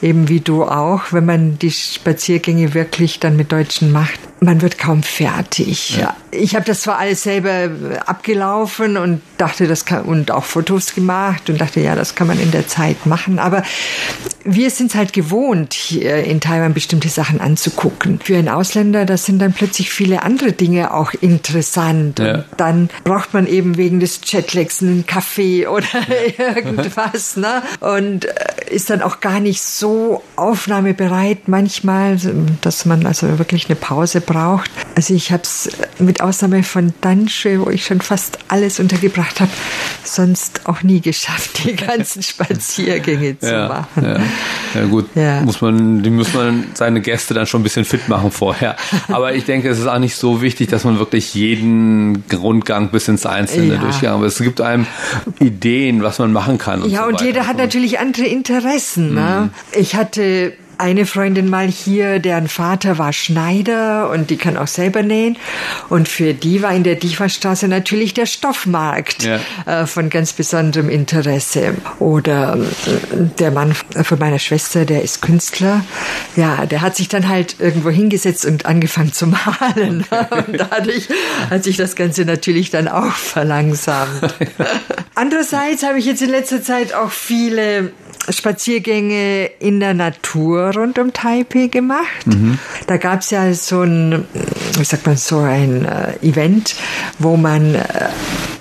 eben 0.00 0.28
wie 0.28 0.40
du 0.40 0.62
auch, 0.62 1.12
wenn 1.12 1.26
man 1.26 1.58
die 1.58 1.72
Spaziergänge 1.72 2.74
wirklich 2.74 3.18
dann 3.18 3.36
mit 3.36 3.50
Deutschen 3.50 3.90
macht, 3.90 4.20
man 4.46 4.62
wird 4.62 4.78
kaum 4.78 5.02
fertig. 5.02 5.98
Ja. 5.98 6.16
Ich 6.30 6.54
habe 6.54 6.64
das 6.64 6.82
zwar 6.82 6.98
alles 6.98 7.24
selber 7.24 7.68
abgelaufen 8.06 8.96
und 8.96 9.20
dachte, 9.36 9.66
das 9.66 9.84
kann 9.84 10.04
und 10.04 10.30
auch 10.30 10.44
Fotos 10.44 10.94
gemacht 10.94 11.50
und 11.50 11.60
dachte, 11.60 11.80
ja, 11.80 11.94
das 11.94 12.14
kann 12.14 12.28
man 12.28 12.40
in 12.40 12.52
der 12.52 12.68
Zeit 12.68 13.04
machen, 13.04 13.38
aber 13.38 13.62
wir 14.44 14.70
sind 14.70 14.90
es 14.90 14.94
halt 14.94 15.12
gewohnt, 15.12 15.74
hier 15.74 16.22
in 16.22 16.40
Taiwan 16.40 16.72
bestimmte 16.72 17.08
Sachen 17.08 17.40
anzugucken. 17.40 18.20
Für 18.22 18.36
einen 18.36 18.48
Ausländer, 18.48 19.04
das 19.04 19.26
sind 19.26 19.40
dann 19.40 19.52
plötzlich 19.52 19.90
viele 19.90 20.22
andere 20.22 20.52
Dinge 20.52 20.94
auch 20.94 21.12
interessant. 21.14 22.20
Ja. 22.20 22.34
Und 22.34 22.44
dann 22.56 22.90
braucht 23.02 23.34
man 23.34 23.48
eben 23.48 23.76
wegen 23.76 23.98
des 23.98 24.20
Jetlags 24.24 24.82
einen 24.82 25.04
Kaffee 25.06 25.66
oder 25.66 25.86
irgendwas, 26.38 27.36
ne? 27.36 27.62
Und 27.80 28.26
äh, 28.26 28.30
ist 28.70 28.90
dann 28.90 29.02
auch 29.02 29.20
gar 29.20 29.40
nicht 29.40 29.62
so 29.62 30.22
aufnahmebereit 30.36 31.48
manchmal, 31.48 32.18
dass 32.60 32.84
man 32.84 33.04
also 33.04 33.38
wirklich 33.38 33.66
eine 33.66 33.76
Pause 33.76 34.20
braucht. 34.20 34.35
Also 34.94 35.14
ich 35.14 35.32
habe 35.32 35.42
es 35.42 35.68
mit 35.98 36.20
Ausnahme 36.20 36.62
von 36.62 36.92
Dansche, 37.00 37.60
wo 37.64 37.70
ich 37.70 37.84
schon 37.86 38.00
fast 38.00 38.38
alles 38.48 38.78
untergebracht 38.80 39.40
habe, 39.40 39.50
sonst 40.04 40.62
auch 40.66 40.82
nie 40.82 41.00
geschafft, 41.00 41.64
die 41.64 41.74
ganzen 41.76 42.22
Spaziergänge 42.22 43.38
zu 43.38 43.50
Ja, 43.50 43.68
machen. 43.68 44.04
ja. 44.04 44.80
ja 44.80 44.86
gut, 44.88 45.06
Ja. 45.14 45.40
muss 45.42 45.60
man, 45.60 46.02
die 46.02 46.10
muss 46.10 46.32
man 46.34 46.64
seine 46.74 47.00
Gäste 47.00 47.34
dann 47.34 47.46
schon 47.46 47.60
ein 47.60 47.64
bisschen 47.64 47.84
fit 47.84 48.08
machen 48.08 48.30
vorher. 48.30 48.76
Aber 49.08 49.34
ich 49.34 49.44
denke, 49.44 49.68
es 49.68 49.78
ist 49.78 49.86
auch 49.86 49.98
nicht 49.98 50.16
so 50.16 50.42
wichtig, 50.42 50.68
dass 50.68 50.84
man 50.84 50.98
wirklich 50.98 51.34
jeden 51.34 52.24
Rundgang 52.32 52.90
bis 52.90 53.08
ins 53.08 53.26
Einzelne 53.26 53.78
durchgeht. 53.78 54.08
Aber 54.10 54.26
es 54.26 54.38
gibt 54.38 54.60
einem 54.60 54.86
Ideen, 55.40 56.02
was 56.02 56.18
man 56.18 56.32
machen 56.32 56.58
kann. 56.58 56.82
Und 56.82 56.90
Ja, 56.90 57.02
so 57.02 57.08
und 57.08 57.20
jeder 57.20 57.46
hat 57.46 57.56
natürlich 57.58 57.98
andere 57.98 58.26
Interessen. 58.26 59.14
Ne? 59.14 59.50
Ich 59.72 59.94
hatte 59.94 60.52
eine 60.78 61.06
Freundin 61.06 61.48
mal 61.48 61.66
hier, 61.68 62.18
deren 62.18 62.48
Vater 62.48 62.98
war 62.98 63.12
Schneider 63.12 64.10
und 64.10 64.30
die 64.30 64.36
kann 64.36 64.56
auch 64.56 64.66
selber 64.66 65.02
nähen. 65.02 65.36
Und 65.88 66.08
für 66.08 66.34
die 66.34 66.62
war 66.62 66.72
in 66.74 66.82
der 66.82 66.96
Diva-Straße 66.96 67.68
natürlich 67.68 68.14
der 68.14 68.26
Stoffmarkt 68.26 69.22
Ja. 69.24 69.40
äh, 69.66 69.86
von 69.86 70.10
ganz 70.10 70.32
besonderem 70.32 70.88
Interesse. 70.88 71.74
Oder 71.98 72.56
äh, 72.56 73.16
der 73.38 73.50
Mann 73.50 73.74
von 73.74 74.18
meiner 74.18 74.38
Schwester, 74.38 74.84
der 74.84 75.02
ist 75.02 75.22
Künstler. 75.22 75.84
Ja, 76.36 76.66
der 76.66 76.80
hat 76.82 76.96
sich 76.96 77.08
dann 77.08 77.28
halt 77.28 77.56
irgendwo 77.58 77.90
hingesetzt 77.90 78.44
und 78.44 78.66
angefangen 78.66 79.12
zu 79.12 79.26
malen. 79.28 80.04
Und 80.46 80.60
dadurch 80.70 81.08
hat 81.50 81.64
sich 81.64 81.76
das 81.76 81.96
Ganze 81.96 82.24
natürlich 82.24 82.70
dann 82.70 82.88
auch 82.88 83.12
verlangsamt. 83.12 84.34
Andererseits 85.14 85.82
habe 85.82 85.98
ich 85.98 86.04
jetzt 86.06 86.22
in 86.22 86.30
letzter 86.30 86.62
Zeit 86.62 86.92
auch 86.94 87.10
viele 87.10 87.92
Spaziergänge 88.28 89.46
in 89.58 89.80
der 89.80 89.94
Natur 89.94 90.72
rund 90.74 90.98
um 90.98 91.12
Taipei 91.12 91.68
gemacht. 91.68 92.26
Da 92.86 92.96
gab 92.96 93.20
es 93.20 93.30
ja 93.30 93.52
so 93.54 93.82
ein, 93.82 94.24
wie 94.76 94.84
sagt 94.84 95.06
man, 95.06 95.16
so 95.16 95.38
ein 95.38 95.84
äh, 95.84 96.26
Event, 96.26 96.74
wo 97.18 97.36
man 97.36 97.74
äh, 97.74 98.08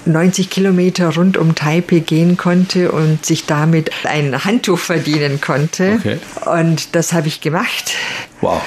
90 0.06 0.50
Kilometer 0.50 1.14
rund 1.16 1.38
um 1.38 1.56
Taipei 1.56 2.00
gehen 2.00 2.38
konnte 2.38 2.92
und 2.92 3.26
sich 3.26 3.46
damit 3.46 3.92
ein 4.06 4.46
Handtuch 4.46 4.80
verdienen 4.80 5.42
konnte. 5.42 5.98
Okay. 6.00 6.20
Und 6.46 6.96
das 6.96 7.14
habe 7.14 7.28
ich 7.28 7.42
gemacht. 7.42 7.94
Wow. 8.42 8.62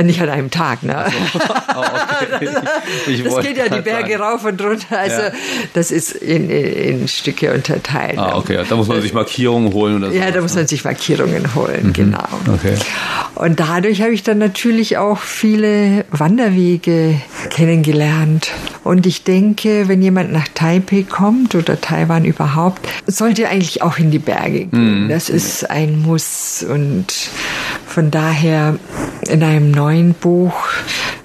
Äh, 0.00 0.02
Nicht 0.04 0.20
an 0.20 0.28
einem 0.28 0.50
Tag, 0.50 0.82
ne? 0.82 1.06
Oh, 1.72 1.82
okay. 2.34 2.48
Ich 3.06 3.22
Das 3.22 3.40
geht 3.40 3.56
ja 3.56 3.68
die 3.68 3.80
Berge 3.80 4.12
sagen. 4.12 4.22
rauf 4.22 4.44
und 4.44 4.60
runter. 4.60 4.98
Also 4.98 5.22
Ja. 5.22 5.30
das 5.72 5.90
ist 5.92 6.12
in, 6.12 6.50
in, 6.50 7.00
in 7.00 7.08
Stücke 7.08 7.52
unterteilt. 7.54 8.18
Ah, 8.18 8.36
okay. 8.36 8.62
Da 8.68 8.76
muss 8.76 8.88
man 8.88 9.00
sich 9.00 9.14
Markierungen 9.14 9.72
holen 9.72 9.96
oder 9.98 10.10
so. 10.10 10.16
Ja, 10.18 10.30
da 10.30 10.40
muss 10.40 10.54
man 10.56 10.66
sich 10.66 10.84
Markierungen 10.84 11.54
holen, 11.54 11.92
genau. 11.92 12.24
Okay. 12.52 12.74
Und 13.36 13.60
dadurch 13.60 14.02
habe 14.02 14.12
ich 14.12 14.22
dann 14.24 14.38
natürlich 14.38 14.98
auch 14.98 15.18
viele 15.18 16.04
Wanderwege 16.10 17.14
kennengelernt. 17.50 18.50
Und 18.84 19.06
ich 19.06 19.24
denke, 19.24 19.88
wenn 19.88 20.02
jemand 20.02 20.32
nach 20.32 20.48
Taipei 20.48 21.04
kommt 21.08 21.54
oder 21.54 21.80
Taiwan 21.80 22.24
überhaupt, 22.24 22.86
sollte 23.06 23.48
eigentlich 23.48 23.82
auch 23.82 23.98
in 23.98 24.10
die 24.10 24.18
Berge 24.18 24.66
gehen. 24.66 25.08
Das 25.08 25.28
ist 25.28 25.70
ein 25.70 26.00
Muss. 26.02 26.64
Und 26.68 27.06
von 27.86 28.10
daher 28.10 28.76
in 29.28 29.42
einem 29.42 29.70
neuen 29.70 30.14
Buch 30.14 30.54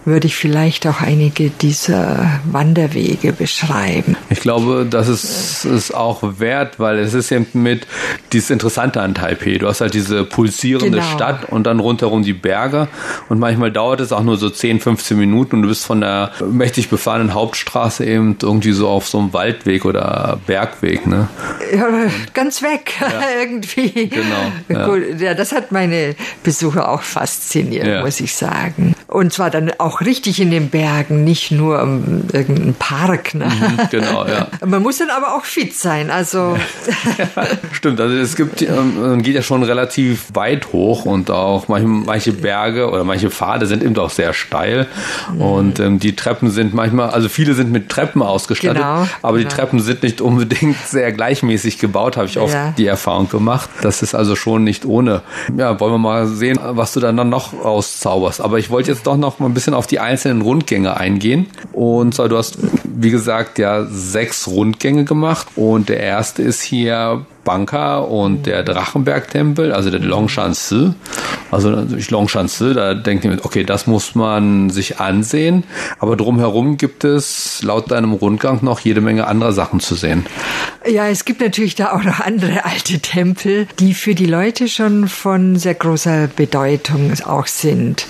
würde 0.05 0.27
ich 0.27 0.35
vielleicht 0.35 0.85
auch 0.85 1.01
einige 1.01 1.49
dieser 1.49 2.39
Wanderwege 2.51 3.33
beschreiben. 3.33 4.15
Ich 4.29 4.39
glaube, 4.39 4.85
das 4.87 5.07
ist 5.07 5.65
es 5.65 5.91
auch 5.91 6.21
wert, 6.39 6.79
weil 6.79 6.99
es 6.99 7.15
ist 7.15 7.31
eben 7.31 7.47
mit 7.53 7.87
dieses 8.31 8.51
Interessante 8.51 9.01
an 9.01 9.15
Taipei. 9.15 9.57
Du 9.57 9.67
hast 9.67 9.81
halt 9.81 9.95
diese 9.95 10.23
pulsierende 10.23 10.99
Genau. 10.99 11.11
Stadt 11.15 11.49
und 11.49 11.65
dann 11.65 11.79
rundherum 11.79 12.21
die 12.21 12.33
Berge 12.33 12.87
und 13.29 13.39
manchmal 13.39 13.71
dauert 13.71 13.99
es 13.99 14.11
auch 14.11 14.21
nur 14.21 14.37
so 14.37 14.49
10, 14.49 14.79
15 14.79 15.17
Minuten 15.17 15.55
und 15.55 15.61
du 15.63 15.69
bist 15.69 15.85
von 15.85 16.01
der 16.01 16.31
mächtig 16.51 16.89
befahrenen 16.89 17.33
Hauptstraße 17.45 18.05
eben 18.05 18.35
irgendwie 18.41 18.71
so 18.71 18.87
auf 18.89 19.07
so 19.07 19.19
einem 19.19 19.31
Waldweg 19.33 19.85
oder 19.85 20.39
Bergweg, 20.47 21.05
ne? 21.05 21.27
Ja, 21.75 21.87
ganz 22.33 22.63
weg 22.63 22.93
irgendwie. 23.39 24.09
Genau, 24.09 24.51
ja. 24.69 24.87
Gut, 24.87 25.19
ja, 25.19 25.33
das 25.35 25.51
hat 25.51 25.71
meine 25.71 26.15
Besucher 26.43 26.89
auch 26.89 27.01
fasziniert, 27.03 27.85
Ja. 27.85 28.01
muss 28.03 28.19
ich 28.19 28.33
sagen. 28.33 28.95
Und 29.07 29.31
zwar 29.31 29.51
dann 29.51 29.71
auch 29.77 30.01
richtig 30.01 30.41
in 30.41 30.49
den 30.49 30.69
Bergen, 30.69 31.23
nicht 31.23 31.51
nur 31.51 31.81
um, 31.83 32.23
irgendein 32.33 32.73
Park. 32.73 33.35
Ne? 33.35 33.47
genau, 33.91 34.25
ja. 34.25 34.47
Man 34.65 34.81
muss 34.81 34.97
dann 34.97 35.11
aber 35.11 35.35
auch 35.35 35.45
fit 35.45 35.75
sein. 35.75 36.09
Also 36.09 36.57
Stimmt, 37.71 37.99
also 38.01 38.15
es 38.15 38.35
gibt, 38.35 38.61
ähm, 38.63 38.99
man 38.99 39.21
geht 39.21 39.35
ja 39.35 39.41
schon 39.43 39.61
relativ 39.63 40.25
weit 40.33 40.73
hoch 40.73 41.05
und 41.05 41.29
auch 41.29 41.67
manche, 41.67 41.87
manche 41.87 42.31
Berge 42.33 42.89
oder 42.89 43.03
manche 43.03 43.29
Pfade 43.29 43.67
sind 43.67 43.83
eben 43.83 43.95
auch 43.97 44.09
sehr 44.09 44.33
steil 44.33 44.87
und 45.37 45.79
ähm, 45.79 45.99
die 45.99 46.15
Treppen 46.15 46.49
sind 46.49 46.73
manchmal, 46.73 47.09
also 47.11 47.29
viele 47.35 47.53
sind 47.53 47.69
mit 47.71 47.89
Treppen 47.89 48.21
ausgestattet, 48.21 48.77
Genau, 48.77 49.05
aber 49.21 49.37
die 49.37 49.43
genau. 49.43 49.55
Treppen 49.55 49.79
sind 49.81 50.03
nicht 50.03 50.21
unbedingt 50.21 50.77
sehr 50.87 51.11
gleichmäßig 51.11 51.77
gebaut, 51.79 52.15
habe 52.15 52.27
ich 52.27 52.39
oft 52.39 52.53
Ja. 52.53 52.73
die 52.77 52.85
Erfahrung 52.87 53.27
gemacht. 53.29 53.69
Das 53.81 54.01
ist 54.01 54.15
also 54.15 54.35
schon 54.37 54.63
nicht 54.63 54.85
ohne. 54.85 55.21
Ja, 55.57 55.77
wollen 55.79 55.93
wir 55.93 55.97
mal 55.97 56.27
sehen, 56.27 56.57
was 56.61 56.93
du 56.93 56.99
dann 57.01 57.15
noch 57.29 57.53
rauszauberst. 57.63 58.39
Aber 58.41 58.57
ich 58.57 58.69
wollte 58.69 58.91
jetzt 58.91 59.05
doch 59.05 59.17
noch 59.17 59.39
mal 59.39 59.47
ein 59.47 59.53
bisschen 59.53 59.73
auf 59.73 59.85
die 59.85 59.99
einzelnen 59.99 60.41
Rundgänge 60.41 60.95
eingehen. 60.97 61.47
Und 61.73 62.15
zwar, 62.15 62.29
du 62.29 62.37
hast, 62.37 62.57
wie 62.85 63.11
gesagt, 63.11 63.59
ja 63.59 63.85
sechs 63.85 64.47
Rundgänge 64.47 65.03
gemacht 65.03 65.47
und 65.57 65.89
der 65.89 65.99
erste 65.99 66.41
ist 66.41 66.61
hier 66.61 67.25
Banka 67.45 67.99
und 67.99 68.45
der 68.45 68.63
Drachenberg-Tempel, 68.63 69.71
also 69.71 69.89
der 69.89 70.01
Longshan 70.01 70.53
Si. 70.53 70.93
Also 71.51 71.69
natürlich 71.69 72.11
Longchanze, 72.11 72.73
da 72.73 72.93
denkt 72.93 73.23
ihr, 73.23 73.37
okay, 73.43 73.63
das 73.63 73.87
muss 73.87 74.15
man 74.15 74.69
sich 74.69 74.99
ansehen. 74.99 75.63
Aber 75.99 76.17
drumherum 76.17 76.75
gibt 76.75 77.03
es 77.05 77.61
laut 77.63 77.91
deinem 77.91 78.11
Rundgang 78.11 78.59
noch 78.61 78.81
jede 78.81 78.99
Menge 78.99 79.27
anderer 79.27 79.53
Sachen 79.53 79.79
zu 79.79 79.95
sehen. 79.95 80.25
Ja, 80.87 81.07
es 81.07 81.25
gibt 81.25 81.41
natürlich 81.41 81.75
da 81.75 81.93
auch 81.93 82.03
noch 82.03 82.19
andere 82.19 82.65
alte 82.65 82.99
Tempel, 82.99 83.67
die 83.79 83.93
für 83.93 84.15
die 84.15 84.25
Leute 84.25 84.67
schon 84.67 85.07
von 85.07 85.55
sehr 85.55 85.75
großer 85.75 86.27
Bedeutung 86.27 87.13
auch 87.25 87.47
sind. 87.47 88.05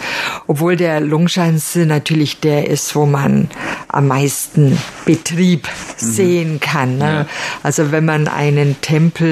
Obwohl 0.47 0.75
der 0.75 0.99
Longchanze 0.99 1.85
natürlich 1.85 2.39
der 2.39 2.69
ist, 2.69 2.95
wo 2.95 3.05
man 3.05 3.49
am 3.87 4.07
meisten 4.07 4.77
Betrieb 5.05 5.67
mhm. 5.67 6.05
sehen 6.05 6.59
kann. 6.59 6.97
Ne? 6.97 7.05
Ja. 7.05 7.25
Also 7.63 7.91
wenn 7.91 8.05
man 8.05 8.27
einen 8.27 8.81
Tempel 8.81 9.24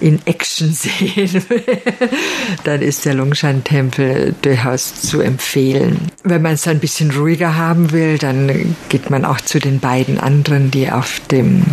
in 0.00 0.20
Action 0.26 0.72
sehen 0.72 1.42
will, 1.48 1.64
dann 2.64 2.82
ist 2.82 3.04
der 3.04 3.14
Longshan-Tempel 3.14 4.34
durchaus 4.42 4.94
zu 5.00 5.20
empfehlen. 5.20 6.10
Wenn 6.22 6.42
man 6.42 6.54
es 6.54 6.66
ein 6.66 6.80
bisschen 6.80 7.10
ruhiger 7.10 7.56
haben 7.56 7.92
will, 7.92 8.18
dann 8.18 8.76
geht 8.88 9.10
man 9.10 9.24
auch 9.24 9.40
zu 9.40 9.58
den 9.58 9.80
beiden 9.80 10.18
anderen, 10.18 10.70
die 10.70 10.90
auf 10.90 11.20
dem, 11.30 11.64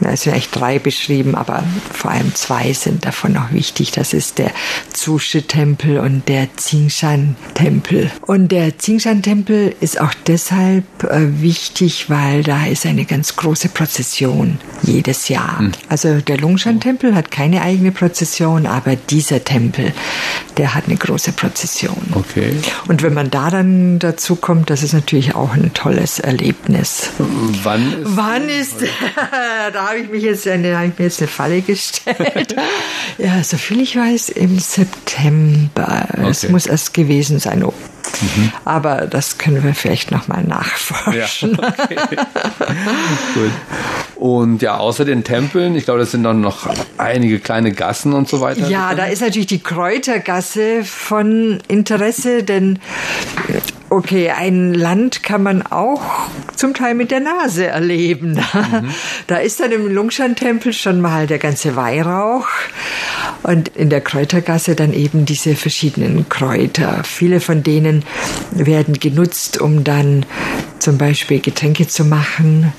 es 0.00 0.22
sind 0.22 0.32
eigentlich 0.32 0.50
drei 0.50 0.78
beschrieben, 0.78 1.34
aber 1.34 1.64
vor 1.92 2.10
allem 2.10 2.34
zwei 2.34 2.72
sind 2.72 3.04
davon 3.06 3.32
noch 3.32 3.52
wichtig. 3.52 3.92
Das 3.92 4.12
ist 4.12 4.38
der 4.38 4.52
Zusche-Tempel 4.92 5.98
und 5.98 6.28
der 6.28 6.48
Tsingshan-Tempel. 6.56 8.10
Und 8.26 8.52
der 8.52 8.76
Tsingshan-Tempel 8.76 9.74
ist 9.80 10.00
auch 10.00 10.14
deshalb 10.26 10.84
äh, 11.04 11.40
wichtig, 11.40 12.10
weil 12.10 12.42
da 12.42 12.66
ist 12.66 12.86
eine 12.86 13.04
ganz 13.04 13.36
große 13.36 13.68
Prozession 13.68 14.58
jedes 14.82 15.28
Jahr. 15.28 15.62
Mhm. 15.62 15.72
Also 15.88 16.20
der 16.20 16.38
Lungshan-Tempel 17.10 17.14
hat 17.14 17.30
keine 17.30 17.62
eigene 17.62 17.92
Prozession, 17.92 18.66
aber 18.66 18.96
dieser 18.96 19.44
Tempel, 19.44 19.92
der 20.56 20.74
hat 20.74 20.84
eine 20.86 20.96
große 20.96 21.32
Prozession. 21.32 21.96
Okay. 22.14 22.52
Und 22.88 23.02
wenn 23.02 23.14
man 23.14 23.30
da 23.30 23.50
dann 23.50 23.98
dazu 23.98 24.36
kommt, 24.36 24.70
das 24.70 24.82
ist 24.82 24.92
natürlich 24.92 25.34
auch 25.34 25.54
ein 25.54 25.72
tolles 25.74 26.18
Erlebnis. 26.18 27.10
Wann 27.62 27.92
ist, 27.92 28.16
Wann 28.16 28.48
ist 28.48 28.76
da 29.72 29.88
habe 29.88 29.98
ich 29.98 30.10
mich 30.10 30.22
jetzt 30.22 30.46
eine, 30.46 30.76
habe 30.76 30.88
ich 30.88 30.98
mir 30.98 31.04
jetzt 31.04 31.20
eine 31.20 31.28
Falle 31.28 31.62
gestellt. 31.62 32.54
ja, 33.18 33.42
soviel 33.42 33.80
ich 33.80 33.96
weiß, 33.96 34.30
im 34.30 34.58
September. 34.58 36.08
Es 36.28 36.44
okay. 36.44 36.52
muss 36.52 36.66
erst 36.66 36.94
gewesen 36.94 37.38
sein. 37.38 37.64
Mhm. 38.20 38.52
Aber 38.64 39.06
das 39.06 39.38
können 39.38 39.62
wir 39.64 39.74
vielleicht 39.74 40.10
nochmal 40.10 40.44
nachforschen. 40.44 41.58
Ja, 41.60 41.68
okay. 41.68 41.96
Gut. 43.34 43.50
Und 44.16 44.60
ja, 44.60 44.76
außer 44.76 45.04
den 45.04 45.24
Tempeln, 45.24 45.74
ich 45.74 45.84
glaube, 45.84 46.00
das 46.00 46.10
sind 46.10 46.24
dann 46.24 46.40
noch 46.40 46.68
einige 46.98 47.38
kleine 47.38 47.72
Gassen 47.72 48.12
und 48.12 48.28
so 48.28 48.40
weiter. 48.40 48.68
Ja, 48.68 48.94
da 48.94 49.06
ist 49.06 49.22
natürlich 49.22 49.46
die 49.46 49.62
Kräutergasse 49.62 50.84
von 50.84 51.58
Interesse, 51.68 52.42
denn 52.42 52.78
Okay, 53.92 54.30
ein 54.30 54.72
Land 54.72 55.24
kann 55.24 55.42
man 55.42 55.62
auch 55.66 56.00
zum 56.54 56.74
Teil 56.74 56.94
mit 56.94 57.10
der 57.10 57.18
Nase 57.18 57.66
erleben. 57.66 58.34
Mhm. 58.34 58.90
Da 59.26 59.38
ist 59.38 59.58
dann 59.58 59.72
im 59.72 59.92
Lungshan-Tempel 59.92 60.72
schon 60.72 61.00
mal 61.00 61.26
der 61.26 61.40
ganze 61.40 61.74
Weihrauch 61.74 62.46
und 63.42 63.68
in 63.68 63.90
der 63.90 64.00
Kräutergasse 64.00 64.74
dann 64.74 64.92
eben 64.92 65.24
diese 65.24 65.54
verschiedenen 65.54 66.28
Kräuter. 66.28 67.02
Viele 67.04 67.40
von 67.40 67.62
denen 67.62 68.04
werden 68.50 68.94
genutzt, 68.94 69.60
um 69.60 69.84
dann 69.84 70.26
zum 70.78 70.98
Beispiel 70.98 71.40
Getränke 71.40 71.86
zu 71.86 72.04
machen, 72.04 72.72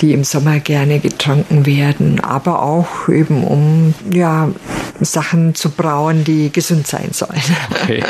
die 0.00 0.12
im 0.12 0.24
Sommer 0.24 0.60
gerne 0.60 1.00
getrunken 1.00 1.66
werden, 1.66 2.20
aber 2.20 2.62
auch 2.62 3.08
eben 3.08 3.44
um 3.44 3.94
ja 4.12 4.50
Sachen 5.00 5.54
zu 5.54 5.70
brauen, 5.70 6.24
die 6.24 6.52
gesund 6.52 6.86
sein 6.86 7.08
sollen. 7.12 7.42
Okay, 7.82 8.02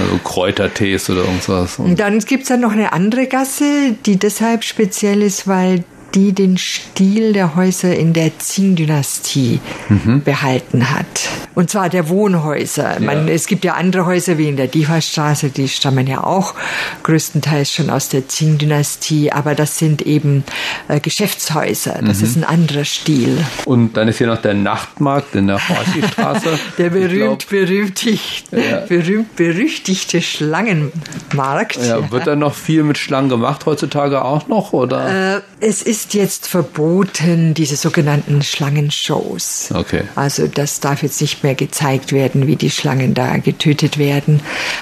also 0.00 0.18
Kräutertees 0.22 1.08
oder 1.10 1.20
irgendwas. 1.20 1.78
Und 1.78 2.00
dann 2.00 2.18
gibt 2.20 2.42
es 2.42 2.48
dann 2.48 2.60
noch 2.60 2.72
eine 2.72 2.92
andere 2.92 3.26
Gasse, 3.26 3.94
die 4.06 4.18
deshalb 4.18 4.64
speziell 4.64 5.22
ist, 5.22 5.46
weil 5.46 5.84
die 6.14 6.32
den 6.32 6.56
Stil 6.58 7.32
der 7.32 7.56
Häuser 7.56 7.94
in 7.94 8.12
der 8.12 8.30
Qing-Dynastie 8.30 9.60
mhm. 9.88 10.22
behalten 10.22 10.90
hat. 10.90 11.28
Und 11.54 11.70
zwar 11.70 11.88
der 11.88 12.08
Wohnhäuser. 12.08 12.94
Ja. 12.94 13.00
Man, 13.00 13.28
es 13.28 13.46
gibt 13.46 13.64
ja 13.64 13.74
andere 13.74 14.06
Häuser 14.06 14.38
wie 14.38 14.48
in 14.48 14.56
der 14.56 14.68
Diva-Straße, 14.68 15.50
die 15.50 15.68
stammen 15.68 16.06
ja 16.06 16.22
auch 16.22 16.54
größtenteils 17.02 17.72
schon 17.72 17.90
aus 17.90 18.08
der 18.08 18.22
Qing-Dynastie, 18.22 19.32
aber 19.32 19.54
das 19.54 19.78
sind 19.78 20.02
eben 20.02 20.44
äh, 20.88 21.00
Geschäftshäuser. 21.00 22.00
Das 22.04 22.18
mhm. 22.18 22.24
ist 22.24 22.36
ein 22.36 22.44
anderer 22.44 22.84
Stil. 22.84 23.38
Und 23.64 23.96
dann 23.96 24.08
ist 24.08 24.18
hier 24.18 24.28
noch 24.28 24.42
der 24.42 24.54
Nachtmarkt 24.54 25.34
in 25.34 25.48
der 25.48 25.60
Horchi-Straße. 25.68 26.58
der 26.78 26.90
berühmt, 26.90 27.48
berühmt, 27.48 28.04
ja. 28.04 28.80
berühmt, 28.88 29.36
berüchtigte 29.36 30.22
Schlangenmarkt. 30.22 31.76
Ja, 31.76 32.10
wird 32.10 32.26
da 32.26 32.36
noch 32.36 32.54
viel 32.54 32.82
mit 32.84 32.98
Schlangen 32.98 33.28
gemacht 33.28 33.66
heutzutage 33.66 34.24
auch 34.24 34.48
noch? 34.48 34.72
Oder? 34.72 35.36
Äh, 35.36 35.40
es 35.60 35.82
ist 35.82 36.03
ist 36.04 36.12
jetzt 36.14 36.46
verboten, 36.46 37.54
diese 37.54 37.76
sogenannten 37.76 38.42
Schlangenshows. 38.42 39.70
Okay. 39.72 40.02
Also 40.14 40.46
das 40.46 40.80
darf 40.80 41.02
jetzt 41.02 41.20
nicht 41.22 41.42
mehr 41.42 41.54
gezeigt 41.54 42.12
werden, 42.12 42.46
wie 42.46 42.56
die 42.56 42.70
Schlangen 42.70 43.14
da 43.14 43.38
getötet 43.38 43.96
werden. 43.96 44.40